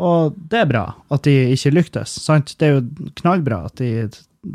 [0.00, 2.16] Og det er bra at de ikke lyktes.
[2.24, 2.54] sant?
[2.58, 4.08] Det er jo knallbra, at de,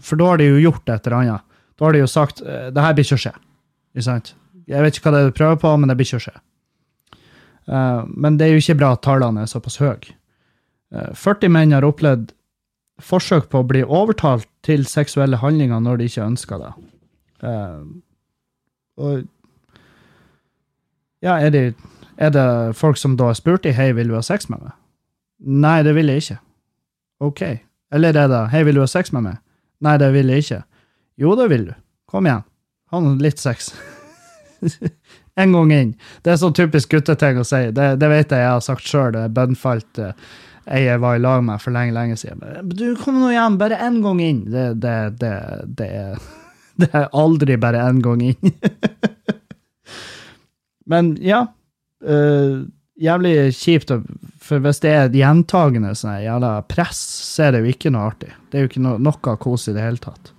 [0.03, 1.59] for da har de jo gjort et eller annet.
[1.75, 3.35] Da har de jo sagt eh, det her blir ikke å skje.
[4.03, 4.33] Sant?
[4.67, 6.35] Jeg vet ikke hva det er du prøver på, men det blir ikke å skje.
[7.65, 10.13] Uh, men det er jo ikke bra at tallene er såpass høye.
[10.93, 12.33] Uh, 40 menn har opplevd
[13.01, 16.73] forsøk på å bli overtalt til seksuelle handlinger når de ikke ønsker det.
[17.45, 17.85] Uh,
[18.97, 19.23] og
[21.25, 21.63] Ja, er det,
[22.17, 24.75] er det folk som da har spurt deg hei, vil du ha sex med meg?
[25.45, 26.37] Nei, det vil jeg ikke.
[27.25, 27.41] Ok.
[27.95, 29.41] Eller er det hei, vil du ha sex med meg?
[29.81, 30.61] Nei, det vil jeg ikke.
[31.21, 31.73] Jo, det vil du.
[32.11, 32.45] Kom igjen.
[32.93, 33.73] Ha litt sex.
[35.41, 35.93] en gang inn.
[36.23, 37.65] Det er sånn typisk gutteting å si.
[37.75, 39.11] Det, det vet jeg jeg har sagt sjøl.
[39.15, 40.03] Det er bønnfalt
[40.65, 42.41] ei jeg var i lag med for lenge, lenge siden.
[42.73, 44.41] Du, kom nå igjen, bare én gang inn.
[44.49, 45.35] Det, det, det,
[45.77, 46.23] det er
[46.81, 48.55] Det er aldri bare én gang inn.
[50.91, 51.45] Men ja.
[52.05, 52.67] Uh,
[53.01, 53.91] jævlig kjipt,
[54.43, 56.99] for hvis det er gjentagende sånn jævla press,
[57.33, 58.31] så er det jo ikke noe artig.
[58.51, 60.31] Det er jo ikke no noe kos i det hele tatt.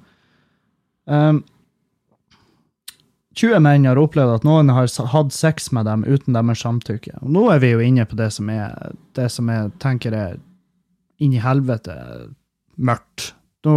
[1.07, 1.43] Um,
[3.37, 7.19] 20 menn har opplevd at noen har hatt sex med dem uten deres samtykke.
[7.21, 10.39] Og nå er vi jo inne på det som er det som jeg tenker er
[11.21, 11.97] inni helvete
[12.77, 13.35] mørkt.
[13.67, 13.75] Nå,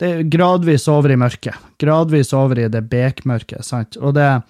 [0.00, 1.56] det er gradvis over i mørket.
[1.80, 3.64] Gradvis over i det bekmørket.
[3.64, 3.96] sant?
[3.96, 4.42] Og det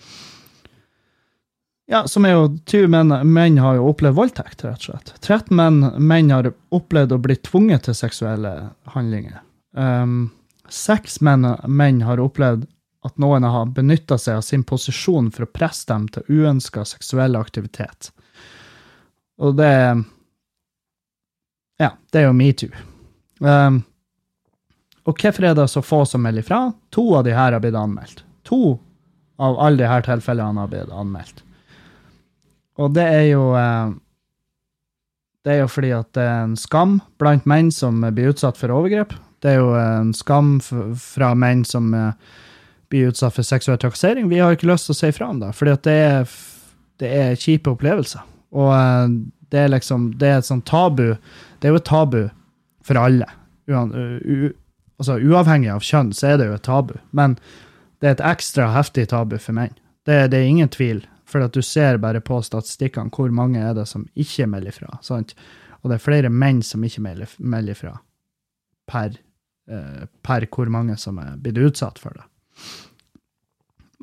[1.89, 5.13] Ja, som er jo 20 menn, menn har jo opplevd voldtekt, rett og slett.
[5.23, 9.39] 13 menn, menn har opplevd å bli tvunget til seksuelle handlinger.
[9.79, 10.33] Um,
[10.67, 12.67] Seks menn, menn har opplevd
[13.07, 17.39] at noen har benytta seg av sin posisjon for å presse dem til uønska seksuell
[17.39, 18.11] aktivitet.
[19.39, 19.73] Og det
[21.79, 22.71] Ja, det er jo metoo.
[23.39, 23.85] Um,
[25.07, 26.61] og hvorfor er det så få som melder ifra?
[26.95, 28.25] To av de her har blitt anmeldt.
[28.49, 28.79] To
[29.39, 31.43] av alle de her tilfellene har blitt anmeldt.
[32.77, 33.95] Og det er jo eh,
[35.47, 38.75] Det er jo fordi at det er en skam blant menn som blir utsatt for
[38.75, 39.15] overgrep.
[39.41, 42.35] Det er jo en skam fra menn som eh,
[42.91, 44.27] blir utsatt for seksuell trakassering.
[44.33, 46.35] Vi har ikke lyst til å si fra om det, fordi at det er,
[46.99, 48.27] det er kjipe opplevelser.
[48.59, 49.17] Og eh,
[49.55, 51.15] det er liksom Det er et sånt tabu.
[51.61, 52.23] Det er jo et tabu
[52.83, 53.31] for alle.
[53.71, 54.51] U,
[55.01, 56.95] altså, uavhengig av kjønn så er det jo et tabu.
[57.17, 57.37] Men
[58.01, 59.75] det er et ekstra heftig tabu for menn.
[60.07, 61.05] Det, det er ingen tvil.
[61.27, 64.99] For at du ser bare på statistikkene hvor mange er det som ikke melder fra.
[65.03, 65.35] Sant?
[65.83, 67.95] Og det er flere menn som ikke melder, melder fra
[68.87, 69.17] per,
[69.71, 72.27] eh, per hvor mange som er blitt utsatt for det.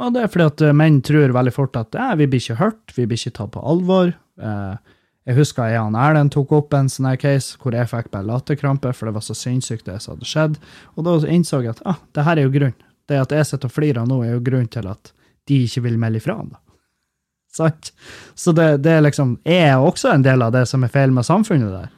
[0.01, 2.59] Og det er fordi at eh, menn tror veldig fort at eh, vi blir ikke
[2.61, 4.13] hørt, vi blir ikke tatt på alvor.
[4.41, 4.92] Eh,
[5.23, 8.27] jeg husker jeg og Erlend tok opp en sånn her case hvor jeg fikk bare
[8.27, 10.57] latterkrampe, for det var så sinnssykt det som hadde skjedd.
[10.97, 12.75] Og da innså jeg at ah, det her er jo grunn.
[13.07, 15.13] Det at jeg sitter og flirer nå, er jo grunn til at
[15.47, 16.59] de ikke vil melde ifra da.
[17.59, 17.93] Sant?
[18.35, 21.15] Så det, det er liksom Jeg er også en del av det som er feil
[21.15, 21.89] med samfunnet der.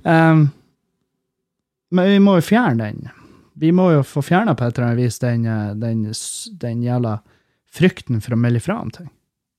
[0.00, 0.46] Um,
[1.92, 3.08] men vi må jo fjerne den.
[3.60, 6.04] Vi må jo få fjerna på et eller annet vis den, eh, den,
[6.62, 7.18] den jævla
[7.74, 9.10] frykten for å melde ifra om ting.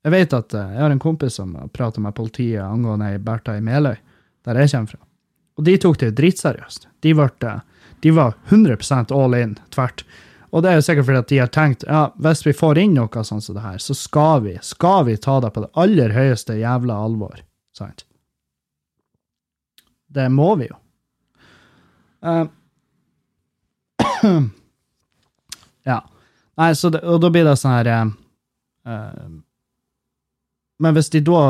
[0.01, 3.57] Jeg vet at eh, jeg har en kompis som prata med politiet angående ei Bertha
[3.57, 3.99] i Meløy,
[4.45, 5.01] der jeg kommer fra.
[5.59, 6.87] Og de tok det dritseriøst.
[7.05, 10.05] De, ble, eh, de var 100 all in tvert.
[10.51, 12.95] Og det er jo sikkert fordi at de har tenkt ja, hvis vi får inn
[12.97, 16.15] noe sånn som det her, så skal vi, skal vi ta det på det aller
[16.15, 17.43] høyeste jævla alvor.
[17.77, 18.03] Sant?
[20.11, 20.79] Det må vi jo.
[22.25, 22.49] Uh.
[25.89, 26.01] ja.
[26.59, 28.11] Nei, så det, og da blir det sånn her eh,
[30.81, 31.41] Men hvis de da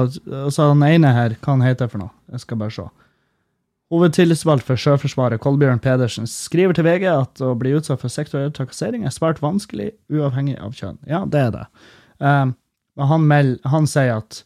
[0.45, 2.13] Altså, den ene her, hva han heter for noe?
[2.32, 2.88] Jeg skal bare se.
[3.91, 9.03] Hovedtillitsvalgt for Sjøforsvaret, Kolbjørn Pedersen, skriver til VG at å bli utsatt for seksuell trakassering
[9.03, 11.01] er svært vanskelig, uavhengig av kjønn.
[11.11, 11.65] Ja, det er det.
[12.23, 12.53] Um,
[12.95, 14.39] men han, meld, han sier at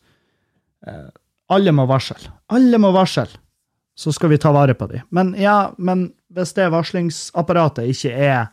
[0.90, 1.12] uh,
[1.54, 2.18] alle må varsle.
[2.50, 3.28] Alle må varsle,
[3.94, 5.06] så skal vi ta vare på dem.
[5.14, 8.50] Men ja, men hvis det varslingsapparatet ikke er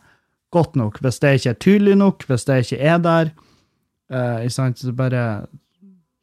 [0.53, 3.33] godt nok, hvis det ikke er tydelig nok, hvis det ikke er der
[4.13, 5.25] uh, ikke sant, bare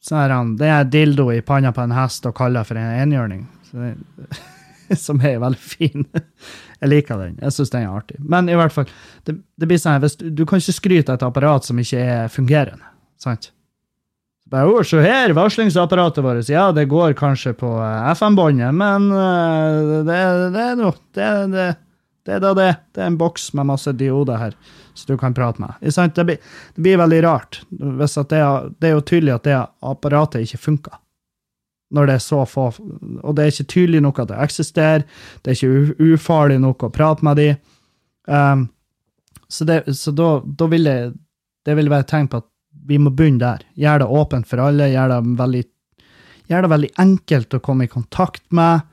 [0.04, 2.96] sånn er han, Det er dildo i panna på en hest og kaller for en
[3.02, 3.46] enhjørning.
[5.04, 6.06] Som er veldig fin.
[6.80, 7.36] Jeg liker den.
[7.38, 8.18] Jeg syns den er artig.
[8.18, 8.88] Men i hvert fall,
[9.28, 10.02] det, det blir sånn
[10.34, 12.88] du kan ikke skryte av et apparat som ikke er fungerende.
[13.20, 13.52] Sant?
[14.50, 16.48] Bare, oh, se her, varslingsapparatet vårt.
[16.50, 20.18] Ja, det går kanskje på eh, FM-båndet, men eh, det,
[20.56, 21.66] det er noe det, det,
[22.26, 22.70] det er da det.
[22.90, 24.56] Det er en boks med masse dioder her
[24.94, 25.76] som du kan prate med.
[25.80, 26.40] Det, blir,
[26.74, 27.62] det blir veldig rart.
[27.70, 30.98] Det, er, det er jo tydelig at det apparatet ikke funker
[31.90, 35.06] når det er så få Og det er ikke tydelig nok at det eksisterer,
[35.42, 37.48] det er ikke ufarlig nok å prate med de.
[38.30, 38.68] Um,
[39.50, 41.12] så det, så da, da vil jeg
[41.66, 42.46] Det vil være et tegn på at
[42.86, 43.64] vi må begynne der.
[43.76, 45.60] Gjør det åpent for alle, gjør det veldig,
[46.48, 48.86] gjør det veldig enkelt å komme i kontakt med.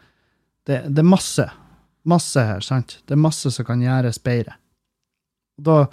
[0.68, 1.46] Det, det er masse,
[2.04, 2.98] masse her, sant?
[3.08, 4.58] Det er masse som kan gjøres bedre.
[5.58, 5.88] Da,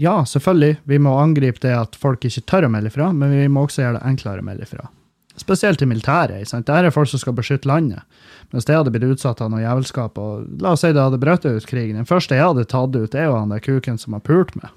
[0.00, 3.46] ja, selvfølgelig, vi må angripe det at folk ikke tør å melde fra, men vi
[3.52, 4.88] må også gjøre det enklere å melde fra.
[5.36, 6.48] Spesielt i militæret.
[6.48, 6.66] sant?
[6.66, 8.04] Der er folk som skal beskytte landet.
[8.52, 11.46] Mens det hadde blitt utsatt av noe jævelskap, og la oss si det hadde brutt
[11.46, 11.96] ut krigen.
[11.96, 14.68] Den første jeg hadde tatt ut, er jo han der kuken som har pult meg.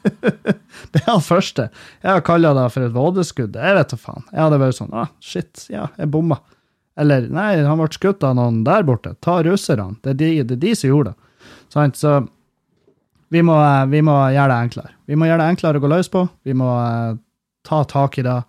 [0.92, 1.68] det er han første.
[2.02, 3.54] Jeg har kalla det for et vådeskudd.
[3.54, 4.26] Jeg vet da faen.
[4.32, 6.40] Jeg hadde vært sånn, ah, shit, ja, jeg bomma.
[7.00, 9.14] Eller, nei, han ble skutt av noen der borte.
[9.22, 9.94] Ta russerne.
[10.02, 11.48] Det de, det er de som gjorde det.
[11.70, 12.00] Sant?
[12.00, 12.18] Så
[13.30, 14.94] vi må, eh, vi må gjøre det enklere.
[15.06, 16.24] Vi må gjøre det enklere å gå løs på.
[16.46, 17.12] Vi må eh,
[17.66, 18.40] ta tak i det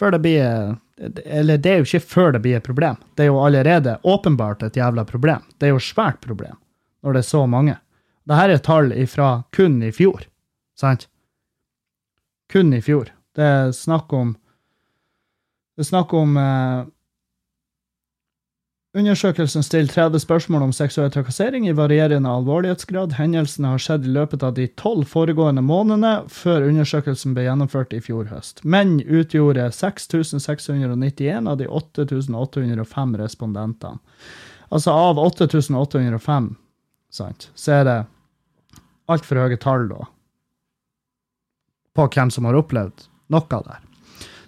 [0.00, 0.78] før det blir eh,
[1.24, 2.96] Eller det er jo ikke før det blir et problem.
[3.16, 5.44] Det er jo allerede åpenbart et jævla problem.
[5.58, 6.56] Det er jo svært problem
[7.00, 7.78] når det er så mange.
[8.28, 10.26] Dette er tall fra kun i fjor,
[10.76, 11.06] sant?
[12.52, 13.08] Kun i fjor.
[13.36, 14.34] Det er snakk om
[15.76, 16.84] Det er snakk om eh,
[18.90, 23.12] Undersøkelsen stiller 30 spørsmål om seksuell trakassering i varierende alvorlighetsgrad.
[23.20, 28.00] Hendelsene har skjedd i løpet av de tolv foregående månedene før undersøkelsen ble gjennomført i
[28.02, 28.64] fjor høst.
[28.66, 34.02] Menn utgjorde 6691 av de 8805 respondentene.
[34.74, 36.50] Altså av 8805,
[37.14, 37.96] sant, så er det
[39.10, 40.02] altfor høye tall da,
[41.94, 43.80] på hvem som har opplevd noe der.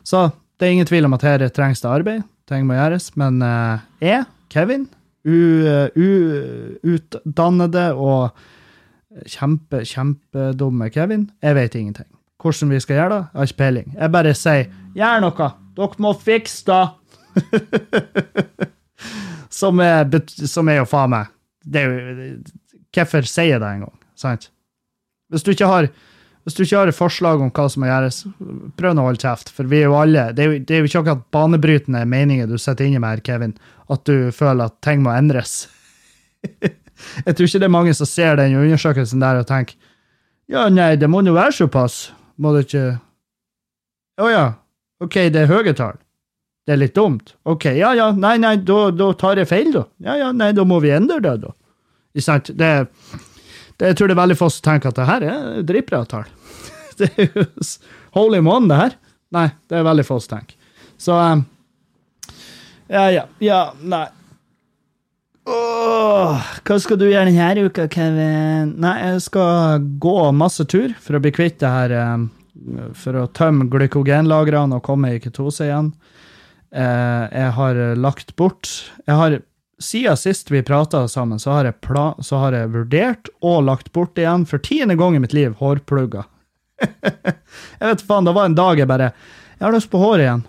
[0.02, 0.28] Så
[0.58, 3.82] det er ingen tvil om at her trengs det arbeid, ting må gjøres, men uh,
[4.02, 4.88] jeg, Kevin,
[6.82, 8.32] utdannede og
[9.28, 12.08] kjempe, kjempedumme Kevin, jeg vet ingenting.
[12.42, 13.92] Hvordan vi skal gjøre det, jeg har ikke peiling.
[13.94, 16.82] Jeg bare sier, gjør noe, dere må fikse det!
[19.60, 20.10] som, er,
[20.50, 21.30] som er jo faen meg,
[22.92, 23.94] hvorfor sier jeg det engang?
[24.18, 24.50] Sant?
[25.32, 25.88] Hvis du ikke har
[26.42, 28.16] hvis du ikke har et forslag om hva som må gjøres,
[28.78, 29.52] prøv nå å holde kjeft.
[29.54, 32.50] For vi er jo alle Det er jo, det er jo ikke akkurat banebrytende meninger
[32.50, 33.54] du sitter inne med her, Kevin,
[33.92, 35.68] at du føler at ting må endres.
[37.26, 39.78] jeg tror ikke det er mange som ser den undersøkelsen der og tenker
[40.50, 42.10] ja, nei, det må jo være såpass.
[42.42, 42.86] Må det ikke
[44.20, 44.46] Å ja.
[45.02, 45.96] OK, det er høye tall.
[46.66, 47.32] Det er litt dumt.
[47.48, 49.86] OK, ja ja, nei, nei, da, da tar jeg feil, da.
[50.04, 51.54] Ja ja, nei, da må vi endre det, da.
[52.12, 52.52] Ikke sant?
[52.58, 52.68] Det,
[53.78, 56.28] det, jeg tror det er veldig få som tenker at det her er dritbra tall.
[57.00, 57.46] Det er jo
[58.12, 58.96] holy mon, det her.
[59.32, 60.58] Nei, det er veldig få som tenker.
[61.00, 61.46] Så um,
[62.92, 64.04] Ja, ja, ja, nei.
[65.48, 68.76] Åh, hva skal du gjøre denne uka, Kevin?
[68.82, 72.28] Nei, jeg skal gå masse tur for å bli kvitt det her um,
[72.94, 75.90] For å tømme glykogenlagrene og komme i ketose igjen.
[76.70, 78.68] Uh, jeg har lagt bort
[79.08, 79.40] jeg har,
[79.82, 81.72] Siden sist vi prata sammen, så har,
[82.22, 86.28] så har jeg vurdert og lagt bort igjen, for tiende gang i mitt liv, hårplugger.
[87.02, 89.12] jeg vet faen, det var en dag jeg bare
[89.58, 90.42] Jeg har lyst på hår igjen.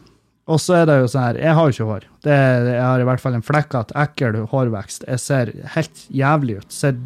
[0.50, 2.08] Og så er det jo sånn her, jeg har jo ikke hår.
[2.26, 5.06] Det, jeg har i hvert fall en flekkete, ekkel hårvekst.
[5.08, 6.74] Jeg ser helt jævlig ut.
[6.74, 6.98] Ser,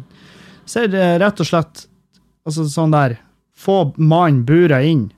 [0.66, 1.84] ser eh, rett og slett
[2.48, 3.18] altså sånn der
[3.58, 5.08] Få mannen bura inn.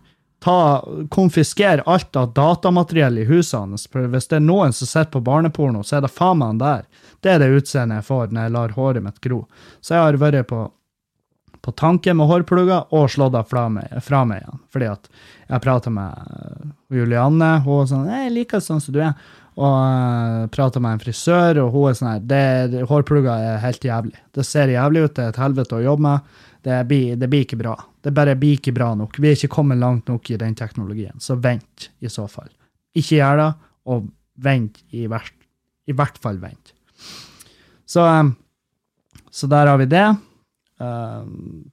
[0.41, 3.87] Ta, konfisker alt av datamateriell i huset hans.
[3.93, 6.63] For hvis det er noen som sitter på barneporno, så er det faen meg han
[6.63, 6.87] der.
[7.21, 9.43] Det er det utseendet jeg får når jeg lar håret mitt gro.
[9.85, 10.63] Så jeg har vært på,
[11.61, 14.65] på tanken med hårplugger og slått det fra meg, fra meg igjen.
[14.73, 15.13] Fordi at
[15.51, 19.15] jeg prater med eh, Julianne, hun er sånn 'Jeg liker sånn som du er'.
[19.61, 23.85] Og uh, prater med en frisør, og hun er sånn her det, Hårplugger er helt
[23.85, 24.17] jævlig.
[24.33, 26.37] Det ser jævlig ut, det er et helvete å jobbe med.
[26.65, 27.75] Det blir, det blir ikke bra.
[28.01, 29.19] Det bare blir ikke bra nok.
[29.21, 32.49] Vi er ikke kommet langt nok i den teknologien, så vent, i så fall.
[32.97, 33.51] Ikke gjør det,
[33.93, 34.09] og
[34.41, 35.35] vent, i hvert,
[35.87, 36.73] i hvert fall vent.
[37.91, 38.35] Så, um,
[39.31, 40.07] så der har vi det.
[40.81, 41.69] Um,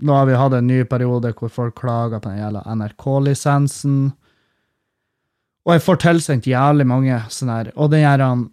[0.00, 3.98] nå har vi hatt en ny periode hvor folk klager på den jævla NRK-lisensen.
[5.68, 7.72] Og jeg får tilsendt jævlig mange sånne her.
[7.76, 8.46] Og den han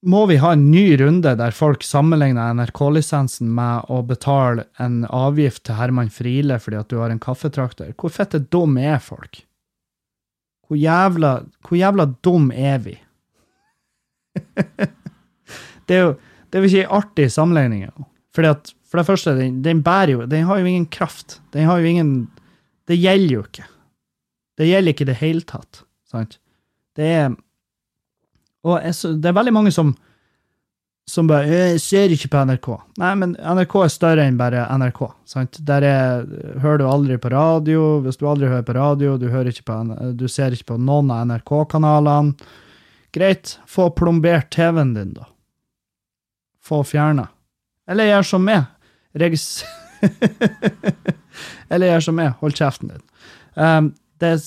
[0.00, 5.66] Må vi ha en ny runde der folk sammenligner NRK-lisensen med å betale en avgift
[5.68, 7.92] til Herman Friele fordi at du har en kaffetrakter?
[8.00, 9.42] Hvor fette dum er folk?
[10.64, 11.34] Hvor jævla,
[11.66, 12.96] hvor jævla dum er vi?
[15.86, 16.16] det er jo
[16.50, 18.06] det er ikke en artig sammenligning.
[18.34, 21.40] Fordi at, for det første, den, den bærer jo Den har jo ingen kraft.
[21.54, 22.30] Den har jo ingen
[22.88, 23.66] Det gjelder jo ikke.
[24.58, 25.84] Det gjelder ikke i det hele tatt.
[26.10, 26.38] Sant?
[26.96, 27.36] Det er
[28.66, 29.94] Og jeg, det er veldig mange som
[31.10, 32.68] som bare «Jeg ser ikke på NRK.
[33.00, 35.00] Nei, men NRK er større enn bare NRK.
[35.26, 35.58] sant?
[35.66, 36.26] Der er,
[36.62, 37.98] hører du aldri på radio.
[38.04, 39.78] Hvis du aldri hører på radio, du, ikke på,
[40.14, 42.36] du ser ikke på noen av NRK-kanalene.
[43.10, 45.26] Greit, få plombert TV-en din, da.
[46.62, 47.26] Få fjerna.
[47.90, 48.68] Eller gjør som meg.
[49.18, 49.64] Regis...
[51.72, 52.36] Eller gjør som meg.
[52.38, 53.02] Hold kjeften din.
[53.58, 53.90] Um,
[54.22, 54.44] det, er,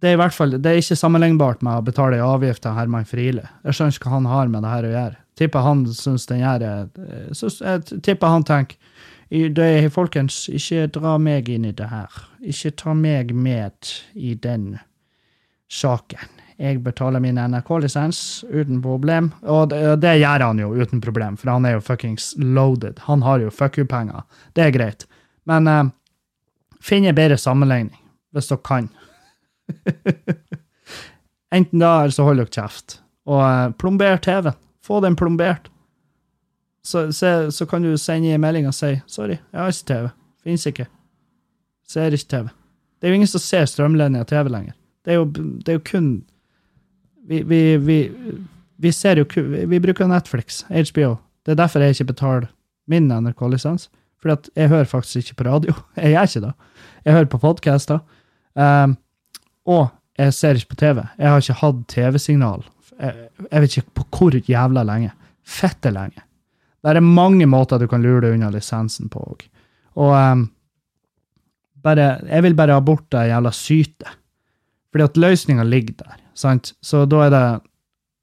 [0.00, 2.72] det er i hvert fall det er ikke sammenlignbart med å betale en avgift til
[2.76, 3.44] Herman Friele.
[3.64, 5.16] Jeg skjønner ikke hva han har med det her å gjøre.
[5.40, 8.76] Tipper han syns den gjør så- Jeg tipper han tenker
[9.30, 12.08] det Folkens, ikke dra meg inn i det her.
[12.42, 13.72] Ikke ta meg med
[14.14, 14.80] i den
[15.70, 16.18] saken.
[16.58, 19.32] Jeg betaler min NRK-lisens uten problem.
[19.42, 22.98] Og det, det gjør han jo uten problem, for han er jo fuckings loaded.
[23.06, 24.26] Han har jo fuck you-penger.
[24.54, 25.06] Det er greit.
[25.46, 25.84] Men uh,
[26.82, 27.94] finn en bedre sammenligning,
[28.34, 28.90] hvis dere kan.
[31.56, 33.00] Enten da, eller så hold dere kjeft.
[33.30, 34.58] Og eh, plomber TV-en.
[34.86, 35.68] Få den plombert.
[36.82, 40.10] Så, se, så kan du sende en melding og si 'sorry, jeg har ikke TV'.
[40.42, 40.86] Fins ikke.
[41.88, 42.48] Ser ikke TV.
[43.00, 44.72] Det er jo ingen som ser strømlinja TV lenger.
[45.04, 46.24] Det er jo, det er jo kun
[47.28, 47.98] vi, vi, vi,
[48.76, 51.16] vi ser jo kun, vi bruker Netflix, HBO.
[51.46, 52.48] Det er derfor jeg ikke betaler
[52.90, 53.88] min NRK-lisens.
[54.20, 55.72] Fordi at jeg hører faktisk ikke på radio.
[55.96, 56.52] Jeg gjør ikke det.
[57.04, 57.98] Jeg hører på podkaster.
[58.54, 58.96] Um,
[59.70, 59.88] og
[60.20, 61.02] jeg ser ikke på TV.
[61.18, 62.64] Jeg har ikke hatt TV-signal.
[63.00, 65.12] Jeg, jeg vet ikke på hvor jævla lenge.
[65.46, 66.24] Fette lenge.
[66.80, 69.44] Det er mange måter du kan lure deg unna lisensen på òg.
[70.00, 70.44] Og um,
[71.84, 74.16] bare, jeg vil bare ha bort det jævla sytet.
[74.90, 76.20] Fordi at løsninga ligger der.
[76.34, 76.74] Sant?
[76.82, 77.44] Så da er det,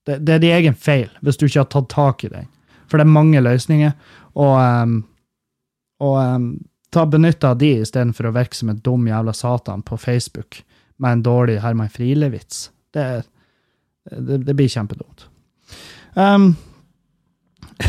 [0.07, 2.47] det Det er din egen feil, hvis du ikke har tatt tak i den.
[2.87, 3.91] For det er mange løsninger,
[4.35, 4.97] og, um,
[5.99, 6.49] og um,
[6.91, 10.61] ta benytte av de istedenfor å virke som en dum jævla satan på Facebook
[11.03, 12.69] med en dårlig Herman Friele-vits.
[12.93, 13.05] Det,
[14.11, 15.27] det, det blir kjempedumt.
[16.17, 16.55] Um,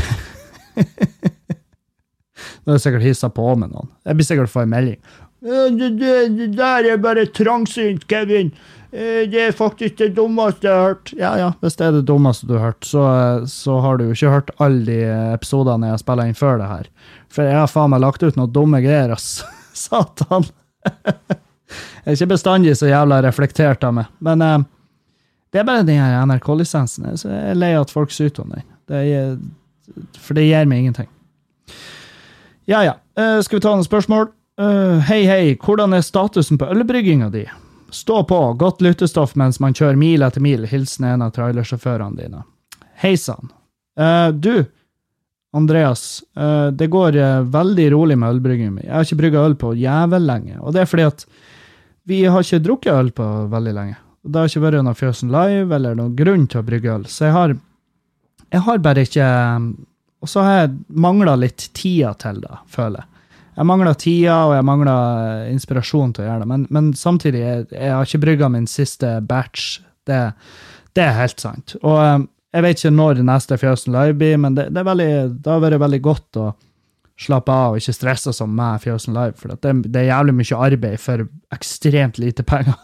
[2.65, 3.89] Nå er jeg sikkert hissa på med noen.
[4.07, 4.99] Jeg blir sikkert få en melding.
[5.41, 8.51] Det, det, der er bare trangsynt, Kevin.
[8.91, 11.13] Eh, Det er faktisk det dummeste jeg har hørt.
[11.17, 13.03] Ja, ja, hvis det er det dummeste du har hørt, så,
[13.49, 14.99] så har du jo ikke hørt alle de
[15.37, 16.91] episodene jeg har spilla inn før det her.
[17.33, 19.39] For jeg har faen meg lagt ut noen dumme greier, ass.
[19.87, 20.45] Satan.
[21.69, 24.11] Jeg er ikke bestandig så jævla reflektert av meg.
[24.25, 24.59] Men eh,
[25.53, 27.09] det er bare den her NRK-lisensen.
[27.21, 28.65] Så jeg er lei av at folk syter om den.
[28.89, 29.37] Det er,
[30.19, 31.09] for det gir meg ingenting.
[32.69, 32.97] Ja, ja.
[33.19, 34.29] Eh, skal vi ta noen spørsmål?
[34.61, 35.43] Eh, hei, hei.
[35.63, 37.45] Hvordan er statusen på ølbrygginga di?
[37.95, 38.41] Stå på.
[38.61, 40.67] Godt lyttestoff mens man kjører mil etter mil.
[40.69, 42.43] Hilsen en av trailersjåførene dine.
[43.01, 43.49] Hei sann.
[43.99, 44.67] Eh, du,
[45.57, 46.23] Andreas.
[46.37, 48.85] eh, det går eh, veldig rolig med ølbryggingen min.
[48.85, 50.59] Jeg har ikke brygga øl på jævel lenge.
[50.61, 51.25] Og det er fordi at
[52.09, 53.99] vi har ikke drukket øl på veldig lenge.
[54.29, 57.05] Det har ikke vært noe Fjøsen Live eller noen grunn til å brygge øl.
[57.09, 57.55] Så jeg har,
[58.49, 59.29] jeg har bare ikke
[60.19, 63.19] Og så har jeg mangla litt tida til det, føler jeg.
[63.59, 66.49] Jeg mangler tida, og jeg mangler inspirasjon til å gjøre det.
[66.51, 69.81] Men, men samtidig, jeg, jeg har ikke brygga min siste batch.
[70.07, 70.19] Det,
[70.95, 71.75] det er helt sant.
[71.83, 75.11] Og eh, jeg vet ikke når neste Fjøsen Live blir, men det, det, veldig,
[75.43, 76.47] det har vært veldig godt å
[77.19, 79.37] slappe av og ikke stresse som meg, Fjøsen Live.
[79.41, 82.79] For det, det er jævlig mye arbeid for ekstremt lite penger.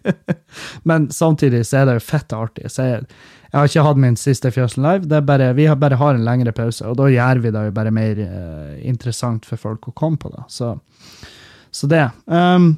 [0.88, 2.66] Men samtidig så er det jo fett artig.
[2.66, 3.04] Jeg,
[3.50, 5.08] jeg har ikke hatt min siste Fjøsen Live.
[5.10, 7.68] Det er bare, vi har bare har en lengre pause, og da gjør vi det
[7.68, 10.32] jo bare mer uh, interessant for folk å komme på.
[10.34, 10.46] Da.
[10.50, 10.74] Så,
[11.74, 12.08] så det.
[12.26, 12.74] Um,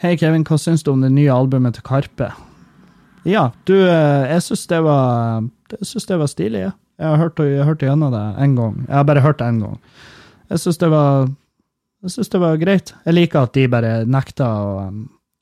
[0.00, 2.30] Hei, Kevin, hva syns du om det nye albumet til Karpe?
[3.28, 5.42] Ja, du, eh, jeg syns det var
[5.74, 6.62] Jeg synes det var stilig.
[6.64, 6.70] Ja.
[7.00, 8.74] Jeg har hørt, jeg hørt gjennom det en gang.
[8.84, 9.78] Jeg har bare hørt det én gang.
[10.50, 10.90] Jeg syns det
[12.32, 12.92] det var greit.
[13.06, 14.90] Jeg liker at de bare nekter å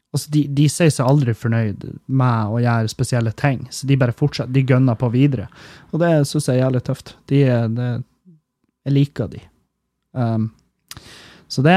[0.08, 1.82] Altså, de, de sier seg aldri fornøyd
[2.16, 4.54] med å gjøre spesielle ting, så de bare fortsetter.
[4.54, 5.50] De gønner på videre.
[5.92, 7.12] Og det syns jeg er jævlig tøft.
[7.28, 7.42] De,
[7.76, 7.88] det,
[8.88, 9.42] jeg liker de.
[10.16, 10.48] Um,
[11.52, 11.76] så det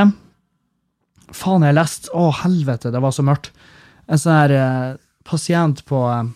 [1.35, 3.51] Faen, jeg leste Å, helvete, det var så mørkt.
[4.11, 4.87] En sånn her eh,
[5.27, 6.31] pasient på, eh,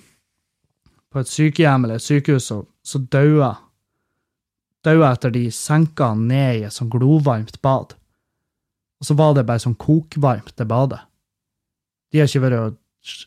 [1.15, 3.61] på et sykehjem eller et sykehus og så dauer
[4.85, 7.95] Dauer etter de senka han ned i et sånn glovarmt bad.
[9.01, 10.99] Og så var det bare sånn kokvarmt, det badet.
[12.13, 12.75] De har ikke vært og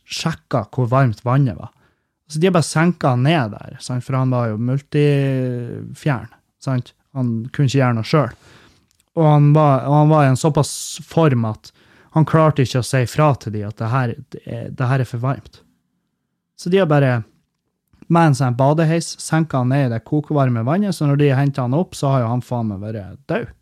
[0.07, 1.73] sjekka hvor varmt vannet var.
[2.31, 4.05] Så de har bare senka han ned der, sant?
[4.07, 6.31] for han var jo multifjern.
[6.63, 6.93] Sant?
[7.19, 8.39] Han kunne ikke gjøre noe sjøl.
[9.19, 9.27] Og
[9.59, 11.73] og han var i en såpass form at
[12.15, 15.11] han klarte ikke å si fra til de at det her, det det her er
[15.11, 15.59] for varmt.
[16.55, 17.25] Så de har bare
[18.13, 21.67] med en sånn badeheis senka han ned i det kokevarme vannet, så når de henta
[21.67, 23.55] han opp, så har jo han faen meg vært død.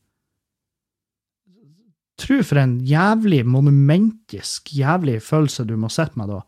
[2.16, 6.40] Tru for en jævlig monumentisk jævlig følelse du må sitte med da.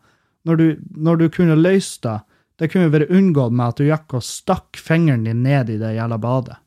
[0.49, 0.65] Når du,
[0.97, 2.17] når du kunne løst det,
[2.59, 5.77] det kunne jo vært unngått med at du gikk og stakk fingeren din ned i
[5.79, 6.57] det jævla badet.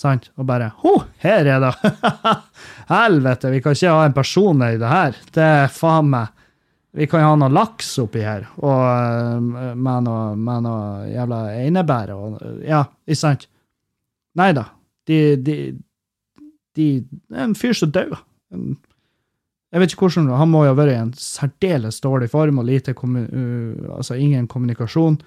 [0.00, 0.30] Sant?
[0.40, 1.72] Og bare Ho, her er det!
[2.92, 5.18] Helvete, vi kan ikke ha en person i det her.
[5.34, 6.30] Det er faen meg
[6.96, 12.14] Vi kan ha noe laks oppi her, og øh, med noe, med noe jævla einebær
[12.16, 13.46] og Ja, ikke sant?
[14.38, 14.66] Nei da.
[15.06, 15.56] De, de,
[16.76, 18.18] de Det er en fyr som dør.
[19.70, 22.66] Jeg vet ikke hvordan Han må jo ha vært i en særdeles dårlig form og
[22.66, 25.20] lite uh, altså ingen kommunikasjon.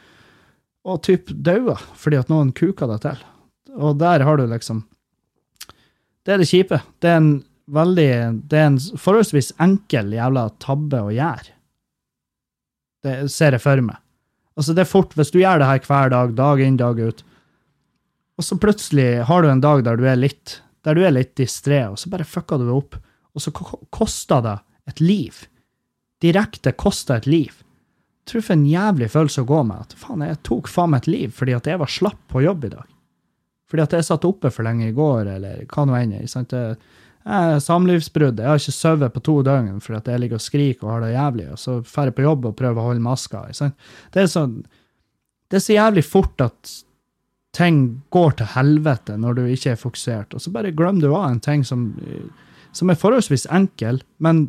[0.83, 3.23] Og typ daua fordi at noen kuka det til.
[3.79, 4.83] Og der har du liksom
[6.25, 6.79] Det er det kjipe.
[6.99, 8.09] Det er en veldig
[8.49, 11.53] Det er en forholdsvis enkel jævla tabbe å gjøre.
[13.03, 13.99] Det ser jeg for meg.
[14.57, 17.23] Altså, det er fort, hvis du gjør det her hver dag, dag inn, dag ut,
[18.37, 21.31] og så plutselig har du en dag der du er litt der du er litt
[21.39, 22.97] distré, og så bare fucker du det opp,
[23.33, 24.57] og så kosta det
[24.91, 25.37] et liv.
[26.21, 27.61] Direkte koster et liv.
[28.27, 31.09] Tror for en jævlig følelse å gå med at faen, jeg tok faen meg et
[31.11, 32.89] liv fordi at jeg var slapp på jobb i dag.
[33.71, 36.13] Fordi at jeg satt oppe for lenge i går, eller hva nå enn.
[37.25, 38.39] Er samlivsbrudd.
[38.39, 41.05] Jeg har ikke sovet på to døgn fordi at jeg ligger og skriker og har
[41.05, 43.45] det jævlig, og så drar jeg på jobb og prøver å holde maska.
[44.13, 44.57] Det er sånn,
[45.51, 46.73] det er så jævlig fort at
[47.53, 51.29] ting går til helvete når du ikke er fokusert, og så bare glemmer du av
[51.29, 51.91] en ting som,
[52.73, 54.47] som er forholdsvis enkel, men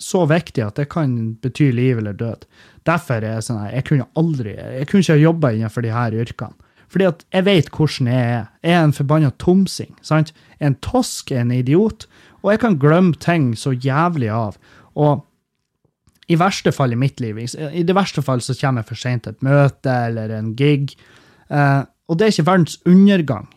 [0.00, 2.48] så viktig at det kan bety liv eller død.
[2.88, 6.16] Derfor er jeg sånn her, jeg kunne aldri, jeg kunne ikke jobba innenfor de her
[6.24, 6.72] yrkene.
[6.94, 8.42] Fordi at jeg vet hvordan jeg er.
[8.62, 9.96] Jeg er en forbanna tomsing.
[10.02, 10.30] sant?
[10.62, 12.06] En tosk, en idiot.
[12.44, 14.54] Og jeg kan glemme ting så jævlig av.
[14.94, 15.24] Og
[16.30, 19.26] i verste fall i mitt liv, i det verste fall så kommer jeg for sent
[19.26, 20.94] til et møte eller en gig.
[21.50, 23.50] Eh, og det er ikke verdens undergang.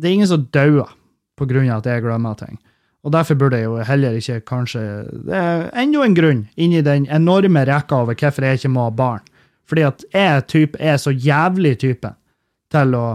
[0.00, 0.88] Det er ingen som dauer
[1.36, 2.58] av at jeg glemmer ting.
[3.04, 4.80] Og derfor burde jeg jo heller ikke kanskje
[5.28, 8.90] Det er enda en grunn inni den enorme rekka over hvorfor jeg ikke må ha
[8.90, 9.20] barn.
[9.68, 12.16] Fordi at jeg er, typ, jeg er så jævlig typen
[12.76, 13.06] til å,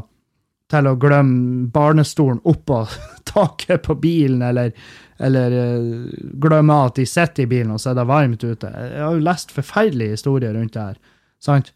[0.71, 2.83] til å glemme barnestolen oppå
[3.31, 4.73] taket på bilen, eller,
[5.21, 8.71] Eller uh, glemmer at de sitter i bilen, og så er det varmt ute.
[8.73, 10.97] Jeg har jo lest forferdelige historier rundt det her.
[11.41, 11.69] Sant?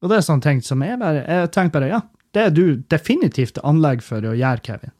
[0.00, 2.00] Og det er sånne ting som jeg bare Jeg tenker bare, ja,
[2.32, 4.94] det er du definitivt anlegg for å gjøre, Kevin.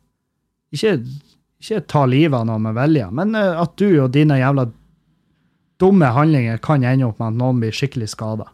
[0.77, 0.99] Ikke,
[1.63, 4.69] ikke ta livet av noen med vilje, men uh, at du og dine jævla
[5.81, 8.51] dumme handlinger kan ende opp med at noen blir skikkelig skada.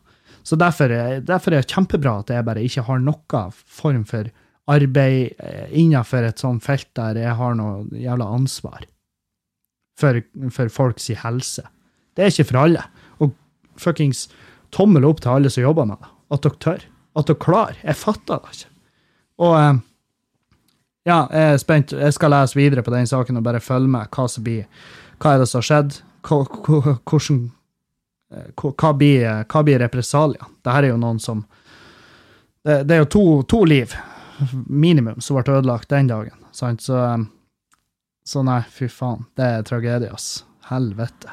[0.46, 4.28] Så derfor, er- derfor er det kjempebra at jeg bare ikke har noe form for
[4.70, 8.84] arbeid eh, innenfor et sånt felt der jeg har noe jævla ansvar
[9.98, 10.20] for,
[10.54, 11.62] for folks helse.
[12.16, 12.82] Det er ikke for alle.
[13.22, 13.32] Og
[13.80, 14.26] fuckings
[14.74, 16.10] tommel opp til alle som jobber med det.
[16.34, 16.86] At dere tør.
[17.16, 17.78] At dere klarer.
[17.82, 18.70] Jeg fatter det ikke.
[19.46, 19.78] Og eh,
[21.06, 21.92] ja, jeg er spent.
[21.96, 24.66] Jeg skal lese videre på den saken og bare følge med hva som blir.
[25.22, 26.00] Hva er det som har skjedd?
[26.26, 27.40] Hvordan
[28.30, 31.44] hva hva blir, hva blir her Dette er jo noen som
[32.66, 33.94] Det, det er jo to, to liv,
[34.66, 36.34] minimum, som ble ødelagt den dagen.
[36.50, 36.82] Sant?
[36.82, 37.22] Så, eh,
[38.26, 39.22] så nei, fy faen.
[39.38, 40.44] Det er tragedie, ass.
[40.66, 41.30] Helvete.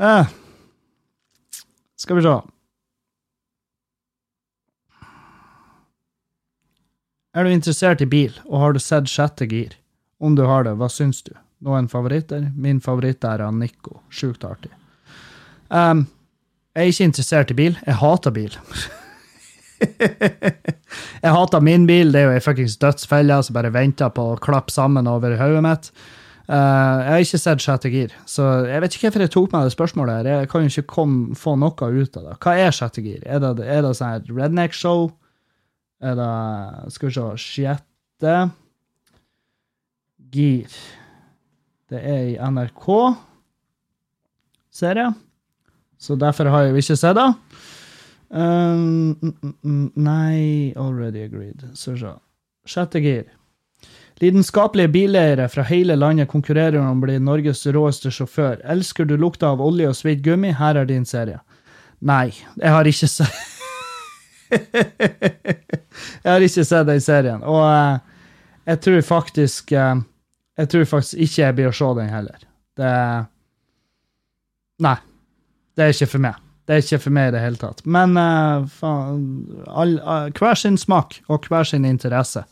[0.00, 0.32] Eh,
[2.00, 2.34] skal vi se.
[7.36, 9.76] Er du interessert i bil, og har du sett sjette gir?
[10.16, 11.34] Om du har det, hva syns du?
[11.60, 12.48] Noen favoritter?
[12.56, 14.00] Min favoritt er Nico.
[14.08, 14.72] Sjukt artig.
[15.70, 16.06] Um,
[16.76, 17.78] jeg er ikke interessert i bil.
[17.86, 18.52] Jeg hater bil.
[21.24, 22.12] jeg hater min bil.
[22.12, 25.64] Det er jo ei fuckings dødsfelle som bare venter på å klappe sammen over hodet
[25.64, 25.90] mitt.
[26.46, 29.64] Uh, jeg har ikke sett sjette gir, så jeg vet ikke hvorfor jeg tok meg
[29.66, 30.18] det spørsmålet.
[30.20, 30.42] her.
[30.44, 32.36] Jeg kan jo ikke kom, få noe ut av det.
[32.44, 33.24] Hva er sjette gir?
[33.26, 35.10] Er det, er det sånn her redneck-show?
[36.06, 36.30] Er det
[36.94, 38.36] Skal vi se Sjette
[40.36, 40.78] gir.
[41.90, 42.86] Det er i NRK,
[44.74, 45.25] ser jeg.
[45.98, 47.30] Så derfor har jeg jo ikke sett det.
[48.28, 51.62] Um, mm, mm, mm, nei, already agreed.
[51.74, 52.12] Så se.
[52.66, 53.24] Sjette gir.
[54.20, 58.62] Lidenskapelige bileiere fra hele landet konkurrerer om å bli Norges råeste sjåfør.
[58.64, 60.54] Elsker du lukta av olje og svidd gummi?
[60.56, 61.42] Her er din serie.
[62.00, 63.32] Nei, jeg har ikke sett
[66.22, 67.44] Jeg har ikke sett den serien.
[67.44, 67.98] Og uh,
[68.66, 69.96] jeg tror faktisk uh,
[70.58, 72.40] Jeg tror faktisk ikke jeg blir å se den heller.
[72.76, 72.92] Det
[74.84, 74.96] Nei.
[75.76, 76.42] Det er ikke for meg.
[76.66, 77.84] Det er ikke for meg i det hele tatt.
[77.86, 79.20] Men uh, faen
[79.70, 82.42] all, uh, Hver sin smak og hver sin interesse.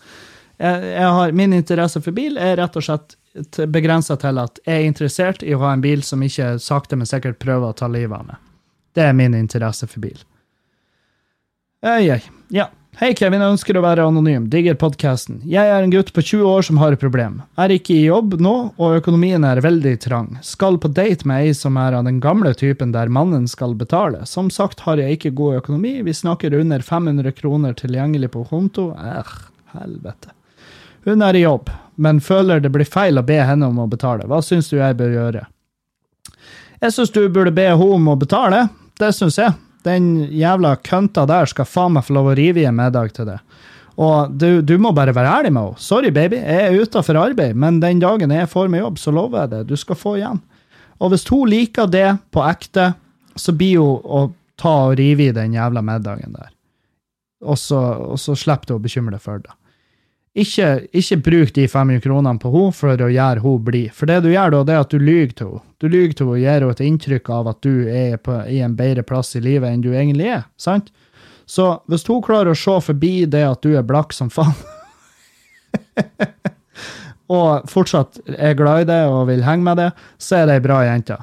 [0.61, 3.16] Jeg, jeg har, min interesse for bil er rett og slett
[3.75, 7.09] begrensa til at jeg er interessert i å ha en bil som ikke sakte, men
[7.11, 8.39] sikkert prøver å ta livet av meg.
[8.95, 10.20] Det er min interesse for bil.
[11.85, 12.20] Oi, oi.
[12.55, 12.68] Ja.
[12.95, 13.42] Hei, Kevin.
[13.42, 14.45] Jeg ønsker å være anonym.
[14.47, 15.40] Digger podkasten.
[15.51, 17.40] Jeg er en gutt på 20 år som har et problem.
[17.59, 20.28] Er ikke i jobb nå, og økonomien er veldig trang.
[20.47, 24.22] Skal på date med ei som er av den gamle typen der mannen skal betale.
[24.30, 25.97] Som sagt har jeg ikke god økonomi.
[26.07, 28.92] Vi snakker under 500 kroner tilgjengelig på konto.
[28.95, 29.34] Eh,
[29.74, 30.30] helvete.
[31.09, 34.30] Hun er i jobb, men føler det blir feil å be henne om å betale.
[34.30, 35.47] Hva syns du jeg bør gjøre?
[36.78, 38.68] Jeg syns du burde be henne om å betale.
[39.03, 39.59] Det syns jeg.
[39.85, 43.28] Den jævla kønta der skal faen meg få lov å rive i en middag til
[43.28, 43.39] det.
[44.01, 45.82] Og du, du må bare være ærlig med henne.
[45.82, 49.45] Sorry, baby, jeg er utafor arbeid, men den dagen jeg får meg jobb, så lover
[49.45, 49.62] jeg det.
[49.70, 50.41] Du skal få igjen.
[51.03, 52.93] Og hvis hun liker det på ekte,
[53.39, 54.24] så blir hun å
[54.61, 56.51] ta og rive i den jævla middagen der.
[57.45, 57.78] Og så,
[58.14, 59.53] og så slipper du å bekymre deg for det.
[60.35, 63.93] Ikke, ikke bruk de 500 kronene på henne for å gjøre henne blid.
[63.95, 65.62] For det du gjør da, det er at du lyver til henne.
[65.78, 68.59] Du lyver til henne og gir henne et inntrykk av at du er på, i
[68.64, 70.47] en bedre plass i livet enn du egentlig er.
[70.59, 70.91] sant?
[71.47, 74.57] Så hvis hun klarer å se forbi det at du er blakk som faen,
[77.35, 80.64] og fortsatt er glad i det og vil henge med det, så er det ei
[80.64, 81.18] bra jente.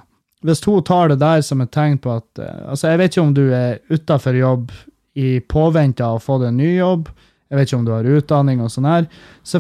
[0.46, 3.26] Hvis hun tar det der som et tegn på at eh, Altså, jeg vet ikke
[3.28, 4.72] om du er utafor jobb
[5.20, 7.12] i påvente av å få deg en ny jobb,
[7.52, 9.10] jeg vet ikke om du har utdanning og sånn her.
[9.44, 9.60] Så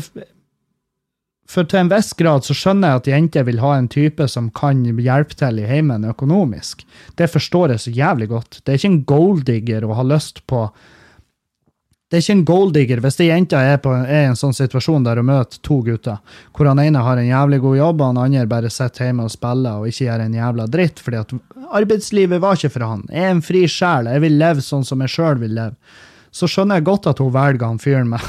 [1.52, 4.48] for til en viss grad så skjønner jeg at jenter vil ha en type som
[4.56, 6.86] kan hjelpe til i heimen økonomisk.
[7.20, 8.62] Det forstår jeg så jævlig godt.
[8.62, 10.70] Det er ikke en golddigger å ha lyst på
[12.12, 15.30] Det er ikke en golddigger hvis ei jente er, i en sånn situasjon der hun
[15.30, 16.18] møter to gutter,
[16.52, 19.32] hvor han ene har en jævlig god jobb, og han andre bare sitter hjemme og
[19.32, 21.32] spiller og ikke gjør en jævla dritt, fordi at
[21.72, 23.06] arbeidslivet var ikke for han.
[23.08, 25.80] Jeg er en fri sjel, jeg vil leve sånn som jeg sjøl vil leve.
[26.32, 28.24] Så skjønner jeg godt at hun velger han fyren med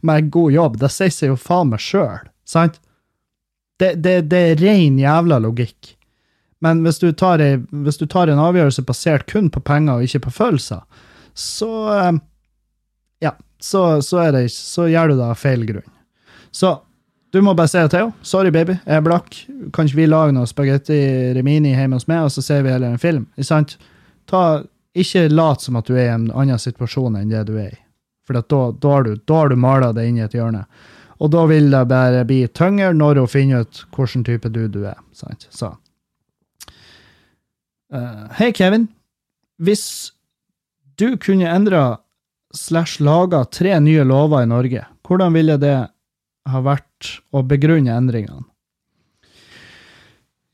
[0.00, 0.78] med god jobb.
[0.80, 2.80] Det sier seg jo faen meg sjøl, sant?
[3.80, 5.94] Det, det, det er ren jævla logikk.
[6.64, 7.42] Men hvis du, tar
[7.84, 10.84] hvis du tar en avgjørelse basert kun på penger og ikke på følelser,
[11.34, 12.14] så eh,
[13.24, 15.86] Ja, så, så, er det, så gjør du det av feil grunn.
[16.54, 16.76] Så
[17.34, 19.34] du må bare si til henne 'sorry, baby, jeg er blakk,
[19.74, 20.98] kan ikke vi lage noe spagetti
[21.34, 23.26] remini hjemme hos meg', og så ser vi heller en film?
[23.34, 23.76] Ikke sant?
[24.30, 24.62] Ta,
[24.94, 27.80] ikke lat som at du er i en annen situasjon enn det du er i.
[28.24, 30.64] For da, da har du, da du mala det inn i et hjørne.
[31.22, 34.84] Og da vil det bare bli tyngre når hun finner ut hvilken type du du
[34.88, 34.98] er.
[35.16, 35.46] Sant?
[35.52, 35.74] Så.
[37.94, 38.88] uh, Hei, Kevin.
[39.62, 40.12] Hvis
[40.98, 41.84] du kunne endra
[42.54, 45.76] slash laga tre nye lover i Norge, hvordan ville det
[46.44, 48.46] ha vært å begrunne endringene?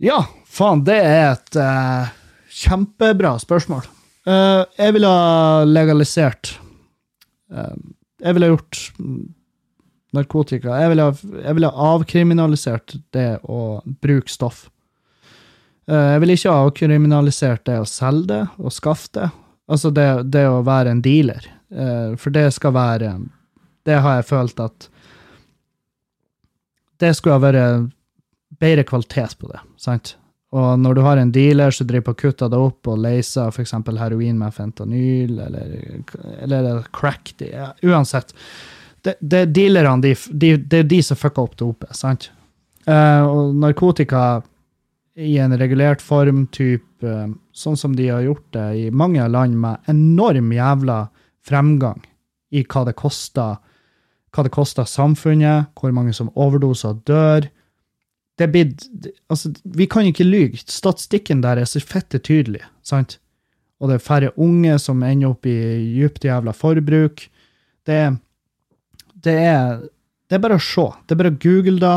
[0.00, 2.12] Ja, faen, det er et uh,
[2.48, 3.84] kjempebra spørsmål.
[4.30, 6.52] Eh, jeg ville ha legalisert
[7.50, 7.74] uh,
[8.22, 9.22] Jeg ville ha gjort mm,
[10.18, 10.76] narkotika.
[10.82, 13.60] Jeg ville, ha- ville ha avkriminalisert det å
[14.04, 14.66] bruke stoff.
[15.90, 19.30] Uh, Jeg vil ikke ha avkriminalisert det å selge det og skaffe det.
[19.70, 21.44] Altså det, det å være en dealer.
[22.18, 23.10] For det skal være
[23.86, 24.88] Det har jeg følt at
[26.98, 27.92] Det skulle ha vært
[28.58, 30.16] bedre kvalitet på det, sant?
[30.50, 33.76] Og når du har en dealer som driver på kutter det opp og leiser f.eks.
[34.00, 35.76] heroin med fentanyl, eller,
[36.42, 38.34] eller crack de, ja, Uansett.
[39.00, 42.28] Det, det er dealerne, de, de, er de som fucker opp dopet, sant?
[42.88, 44.42] Uh, og narkotika
[45.20, 49.54] i en regulert form, typ, uh, sånn som de har gjort det i mange land
[49.62, 51.00] med enorm jævla
[51.46, 52.02] fremgang
[52.50, 53.60] i hva det koster,
[54.34, 57.46] hva det koster samfunnet, hvor mange som overdoser og dør.
[58.40, 58.70] Det blir,
[59.28, 60.62] altså, vi kan ikke lyge.
[60.64, 63.18] Statistikken der er så fette tydelig, sant?
[63.80, 65.54] Og det er færre unge som ender opp i
[65.98, 67.26] djupt jævla forbruk.
[67.88, 68.16] Det, er-
[69.24, 69.80] det er
[70.30, 70.84] det er bare å se.
[71.06, 71.96] Det er bare å google det,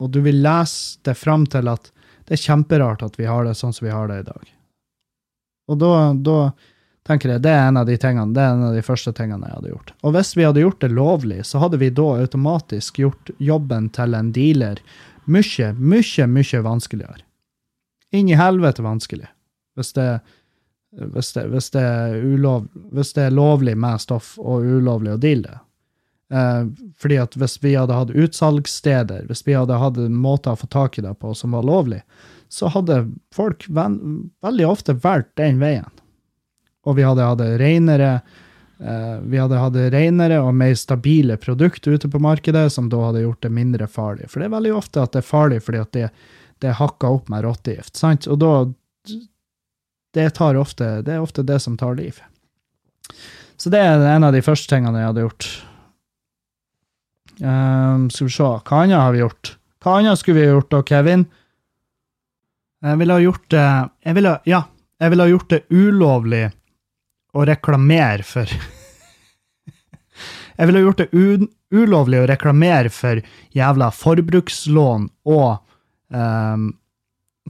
[0.00, 1.86] og du vil lese det fram til at
[2.28, 4.50] det er kjemperart at vi har det sånn som vi har det i dag.
[5.70, 6.34] Og da, da
[7.08, 9.48] tenker jeg det er en av de tingene, det er en av de første tingene
[9.48, 9.94] jeg hadde gjort.
[10.04, 14.14] Og hvis vi hadde gjort det lovlig, så hadde vi da automatisk gjort jobben til
[14.18, 14.82] en dealer
[15.24, 17.24] mye, mye, mye vanskeligere.
[18.10, 19.28] Inn i helvete vanskelig.
[19.78, 20.20] Hvis det,
[20.90, 25.20] hvis det, hvis det, er, ulov, hvis det er lovlig med stoff og ulovlig å
[25.20, 25.60] deale.
[26.30, 26.64] Eh,
[26.98, 30.68] fordi at hvis vi hadde hatt utsalgssteder, hvis vi hadde hatt en måte å få
[30.70, 32.02] tak i det på som var lovlig,
[32.50, 33.04] så hadde
[33.34, 35.90] folk veldig ofte valgt den veien.
[36.86, 38.12] Og vi hadde hatt renere
[38.80, 43.42] vi hadde hatt renere og mer stabile produkter ute på markedet, som da hadde gjort
[43.44, 44.30] det mindre farlig.
[44.32, 46.06] For det er veldig ofte at det er farlig fordi at det,
[46.64, 47.96] det hakka opp med rottegift.
[48.00, 48.28] sant?
[48.30, 48.52] Og da
[50.14, 52.20] det, tar ofte, det er ofte det som tar liv.
[53.60, 55.50] Så det er en av de første tingene jeg hadde gjort.
[57.40, 59.54] Um, skal vi se, hva annet har vi gjort?
[59.80, 61.26] Hva annet skulle vi gjort da, Kevin?
[62.80, 63.66] Jeg ville ha gjort det
[64.08, 64.62] jeg ville, Ja,
[65.00, 66.46] jeg ville ha gjort det ulovlig
[67.32, 68.50] å reklamere for
[70.60, 73.22] Jeg ville gjort det ulovlig å reklamere for
[73.56, 75.62] jævla forbrukslån og
[76.12, 76.66] um,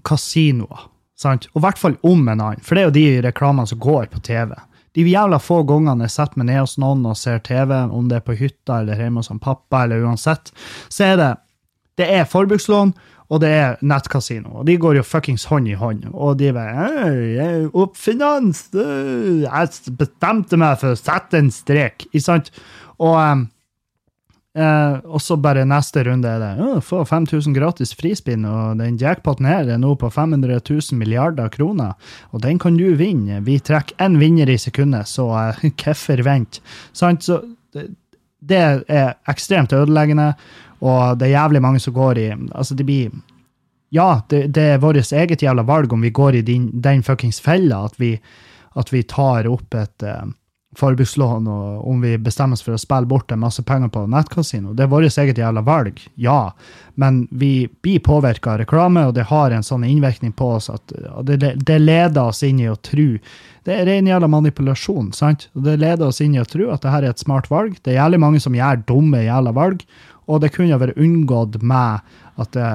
[0.07, 0.85] kasinoer.
[1.18, 1.49] Sant?
[1.51, 4.07] Og i hvert fall om en annen, for det er jo de reklamene som går
[4.12, 4.55] på TV.
[4.95, 8.20] De jævla få gangene jeg setter meg ned hos noen og ser TV, om det
[8.20, 10.53] er på hytta eller hjemme hos pappa, eller uansett,
[10.89, 11.31] så er det
[12.01, 12.95] det er forbrukslån,
[13.31, 14.57] og det er nettkasino.
[14.59, 16.09] Og de går jo fuckings hånd i hånd.
[16.11, 18.64] Og de bare «Hei, jeg er Oppfinans!
[18.74, 22.09] øh, Jeg bestemte meg for å sette en strek.
[22.11, 22.51] Ikke sant?
[22.99, 23.45] Og,
[24.59, 28.99] eh, og så bare neste runde er det «Å, få 5000 gratis frispinn, og den
[28.99, 31.95] jackpoten her er nå på 500 000 milliarder kroner,
[32.35, 33.45] og den kan du vinne.
[33.47, 36.64] Vi trekker én vinner i sekundet, så uh, hvorfor vente?
[36.93, 37.22] Sant?
[37.31, 37.93] Så det,
[38.43, 38.59] det
[38.91, 40.33] er ekstremt ødeleggende,
[40.81, 43.11] og det er jævlig mange som går i Altså, det blir
[43.91, 47.41] Ja, det, det er vårt eget jævla valg om vi går i din, den fuckings
[47.41, 48.21] fella, at vi,
[48.79, 50.30] at vi tar opp et uh,
[50.79, 54.75] forbrukslån, og om vi bestemmer oss for å spille bort en masse penger på nettkasino.
[54.75, 56.53] Det er vårt eget jævla valg, ja,
[56.95, 60.95] men vi blir påvirka av reklame, og det har en sånn innvirkning på oss at
[61.26, 63.09] det, det leder oss inn i å tro
[63.67, 65.49] Det er ren jævla manipulasjon, sant?
[65.53, 67.75] Det leder oss inn i å tro at det her er et smart valg.
[67.83, 69.83] Det er jævlig mange som gjør dumme jævla valg,
[70.31, 72.07] og det kunne vært unngått med
[72.41, 72.71] at det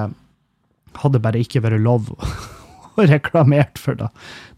[1.00, 2.12] hadde bare ikke vært lov
[2.96, 4.10] å reklamere for det.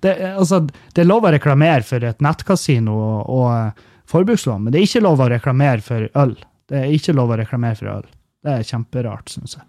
[0.05, 4.75] Det, altså, det er lov å reklamere for et nettkasino og, og eh, forbrukslån, men
[4.75, 6.37] det er ikke lov å reklamere for øl.
[6.69, 8.07] Det er ikke lov å reklamere for øl.
[8.45, 9.67] Det er kjemperart, syns jeg.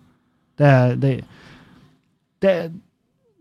[0.60, 1.14] Det, det,
[2.44, 2.54] det,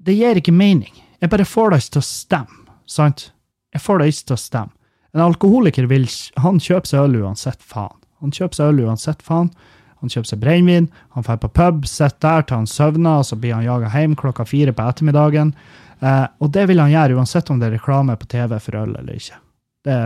[0.06, 0.94] det gir ikke mening.
[1.19, 3.31] Jeg bare får det ikke til å stemme, sant?
[3.74, 4.74] Jeg får det ikke til å stemme.
[5.16, 6.06] En alkoholiker vil,
[6.39, 7.97] han kjøper seg øl uansett faen.
[8.23, 9.51] Han kjøper seg øl uansett faen.
[9.98, 13.38] Han kjøper seg brennevin, han drar på pub, sitter der til han søvner, og så
[13.40, 15.52] blir han jaga hjem klokka fire på ettermiddagen.
[16.00, 18.94] Eh, og det vil han gjøre uansett om det er reklame på TV for øl
[18.94, 19.40] eller ikke.
[19.84, 19.98] Det,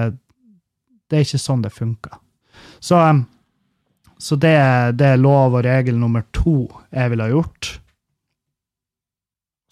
[1.11, 2.17] det er ikke sånn det funker.
[2.81, 3.25] Så, em,
[4.19, 4.57] så det,
[4.97, 7.75] det er lov og regel nummer to jeg ville ha gjort.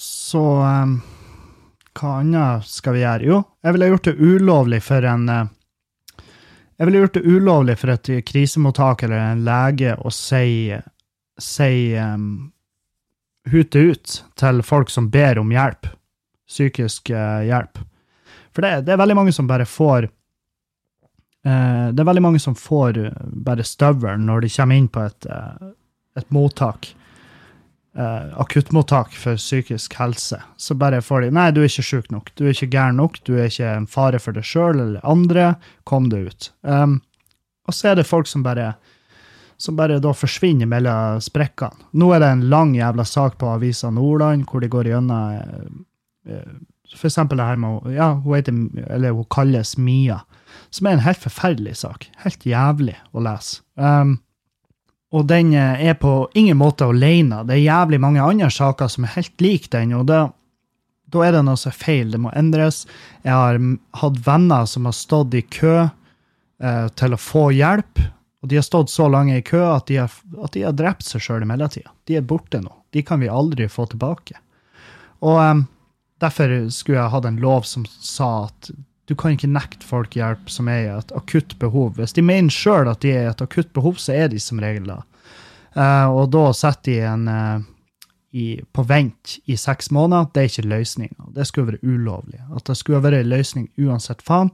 [0.00, 0.98] Så em,
[1.96, 3.30] hva annet skal vi gjøre?
[3.30, 5.48] Jo, jeg ville gjort det ulovlig for en eh,
[6.80, 10.72] Jeg ville gjort det ulovlig for et krisemottak eller en lege å si,
[11.36, 12.48] si um,
[13.52, 15.90] hute ut til folk som ber om hjelp.
[16.48, 17.82] Psykisk uh, hjelp.
[18.56, 22.56] For det, det er veldig mange som bare får uh, Det er veldig mange som
[22.56, 25.76] får eh, bare støvelen når de kommer inn på et, uh,
[26.16, 26.94] et mottak.
[27.96, 30.40] Eh, akuttmottak for psykisk helse.
[30.56, 32.32] Så bare får de Nei, du er ikke sjuk nok.
[32.36, 33.20] Du er ikke gæren nok.
[33.26, 35.54] Du er ikke en fare for deg sjøl eller andre.
[35.88, 36.50] Kom deg ut.
[36.62, 37.00] Um,
[37.68, 38.74] og så er det folk som bare
[39.60, 41.84] som bare da forsvinner mellom sprekkene.
[41.92, 46.32] Nå er det en lang jævla sak på Avisa Nordland hvor de går gjennom eh,
[46.32, 46.54] eh,
[46.96, 48.56] for eksempel det her med ja, hun, heter,
[48.90, 50.22] eller hun kalles Mia,
[50.74, 52.08] som er en helt forferdelig sak.
[52.24, 53.60] Helt jævlig å lese.
[53.76, 54.16] Um,
[55.10, 57.42] og den eh, er på ingen måte alene.
[57.46, 60.20] Det er jævlig mange andre saker som er helt lik den, og da,
[61.10, 62.12] da er det noe som er feil.
[62.12, 62.84] Det må endres.
[63.26, 63.58] Jeg har
[64.02, 68.04] hatt venner som har stått i kø eh, til å få hjelp,
[68.40, 70.14] og de har stått så lenge i kø at de har,
[70.44, 71.90] at de har drept seg sjøl i mellomtida.
[72.08, 72.72] De er borte nå.
[72.94, 74.38] De kan vi aldri få tilbake.
[75.26, 75.66] Og eh,
[76.22, 78.70] derfor skulle jeg hatt en lov som sa at
[79.10, 81.96] du kan ikke nekte folk hjelp som er i et akutt behov.
[81.98, 84.62] Hvis de mener sjøl at de er i et akutt behov, så er de som
[84.62, 85.00] regel da.
[85.74, 87.66] Uh, og da setter de en uh,
[88.30, 90.30] i, på vent i seks måneder.
[90.30, 91.30] Det er ikke løsninga.
[91.34, 92.38] Det skulle være ulovlig.
[92.54, 94.52] At det skulle være en løsning uansett faen.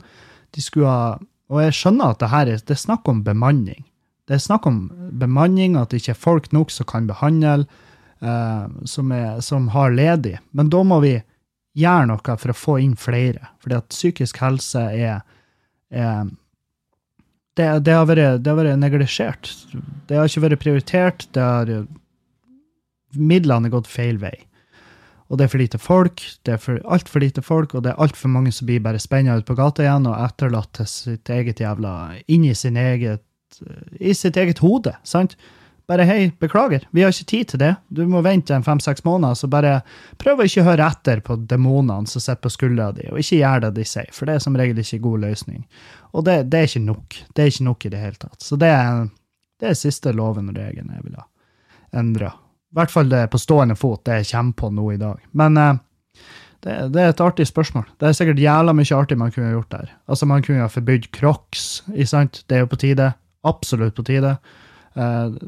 [0.57, 1.19] De skulle ha,
[1.53, 3.85] og jeg skjønner at det her er, det er snakk om bemanning.
[4.27, 4.87] Det er snakk om
[5.21, 7.69] bemanning, at det ikke er folk nok som kan behandle,
[8.25, 10.39] uh, som, er, som har ledig.
[10.57, 11.19] Men da må vi
[11.77, 13.53] gjøre noe for å få inn flere.
[13.63, 15.23] Fordi at psykisk helse er,
[15.93, 16.27] er
[17.57, 19.53] det, det, har vært, det vært neglisjert.
[20.09, 21.29] Det har ikke vært prioritert.
[21.37, 21.73] Det har,
[23.17, 24.35] midlene har gått feil vei.
[25.27, 28.03] Og det er for lite folk, det er for altfor lite folk, og det er
[28.03, 31.63] altfor mange som blir bare spenna ut på gata igjen og etterlatt til sitt eget
[31.63, 31.95] jævla
[32.31, 33.25] Inni sin eget
[33.99, 35.35] I sitt eget hode, sant?
[35.87, 37.69] Bare hei, beklager, vi har ikke tid til det.
[37.95, 39.77] Du må vente en fem-seks måneder, så bare
[40.19, 43.63] prøv å ikke høre etter på demonene som sitter på skuldra di, og ikke gjør
[43.69, 45.61] det de sier, for det er som regel ikke god løsning.
[46.11, 47.21] Og det, det er ikke nok.
[47.31, 48.41] Det er ikke nok i det hele tatt.
[48.43, 49.05] Så det er,
[49.63, 51.29] det er siste loven og regelen jeg vil ha
[52.01, 52.33] endra.
[52.75, 55.21] I hvert fall det på stående fot, det jeg kommer på nå i dag.
[55.39, 55.77] Men eh,
[56.67, 57.87] det, det, er et artig spørsmål.
[58.01, 59.95] Det er sikkert jævla mye artig man kunne gjort der.
[60.11, 62.43] Altså, man kunne ha forbudt crocs, ikke sant?
[62.51, 63.13] Det er jo på tide.
[63.47, 64.35] Absolutt på tide.
[64.99, 65.39] Eh,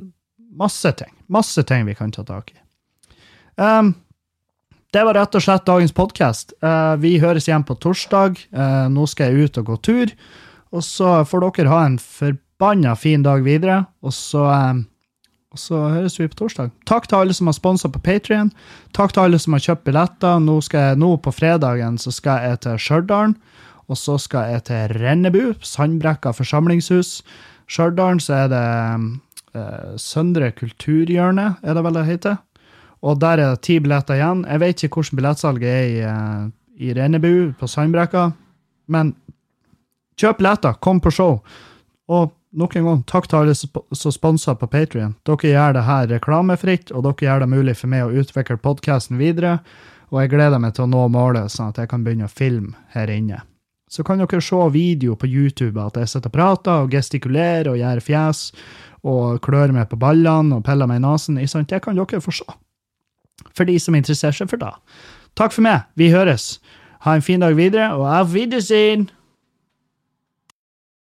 [0.59, 1.13] masse ting.
[1.27, 2.59] Masse ting vi kan ta tak i.
[3.59, 3.95] Um,
[4.95, 6.55] det var rett og slett dagens podkast.
[6.65, 8.39] Uh, vi høres igjen på torsdag.
[8.55, 10.15] Uh, nå skal jeg ut og gå tur.
[10.73, 13.83] Og så får dere ha en forbanna fin dag videre.
[14.01, 14.87] Og så, um,
[15.53, 16.73] og så høres vi på torsdag.
[16.89, 18.53] Takk til alle som har sponsa på Patrion.
[18.97, 20.41] Takk til alle som har kjøpt billetter.
[20.45, 23.37] Nå, jeg, nå på fredagen så skal jeg til Stjørdal.
[23.89, 27.23] Og så skal jeg til Rennebu, Sandbrekka forsamlingshus.
[27.69, 28.67] Stjørdal så er det
[29.55, 32.39] uh, Søndre kulturhjørne, er det vel det heter.
[33.07, 34.45] Og der er det ti billetter igjen.
[34.49, 36.49] Jeg vet ikke hvordan billettsalget er i, uh,
[36.79, 38.31] i Rennebu, på Sandbrekka,
[38.89, 39.15] men
[40.19, 41.39] kjøp billetter, kom på show.
[42.09, 45.15] Og nok en gang, takk til alle som sponser på Patrion.
[45.29, 49.21] Dere gjør det her reklamefritt, og dere gjør det mulig for meg å utvikle podkasten
[49.21, 49.59] videre.
[50.09, 52.75] Og jeg gleder meg til å nå målet, sånn at jeg kan begynne å filme
[52.95, 53.43] her inne.
[53.89, 57.79] Så kan dere se video på YouTube at jeg sitter og prater og gestikulerer og
[57.81, 58.43] gjør fjes
[59.09, 61.39] og klør meg på ballene og piller meg i nesen.
[61.41, 62.49] Det kan dere få se.
[63.55, 64.75] For de som interesserer seg for det.
[65.39, 65.87] Takk for meg.
[65.99, 66.59] Vi høres.
[67.07, 69.09] Ha en fin dag videre, og auf Wiedersehen!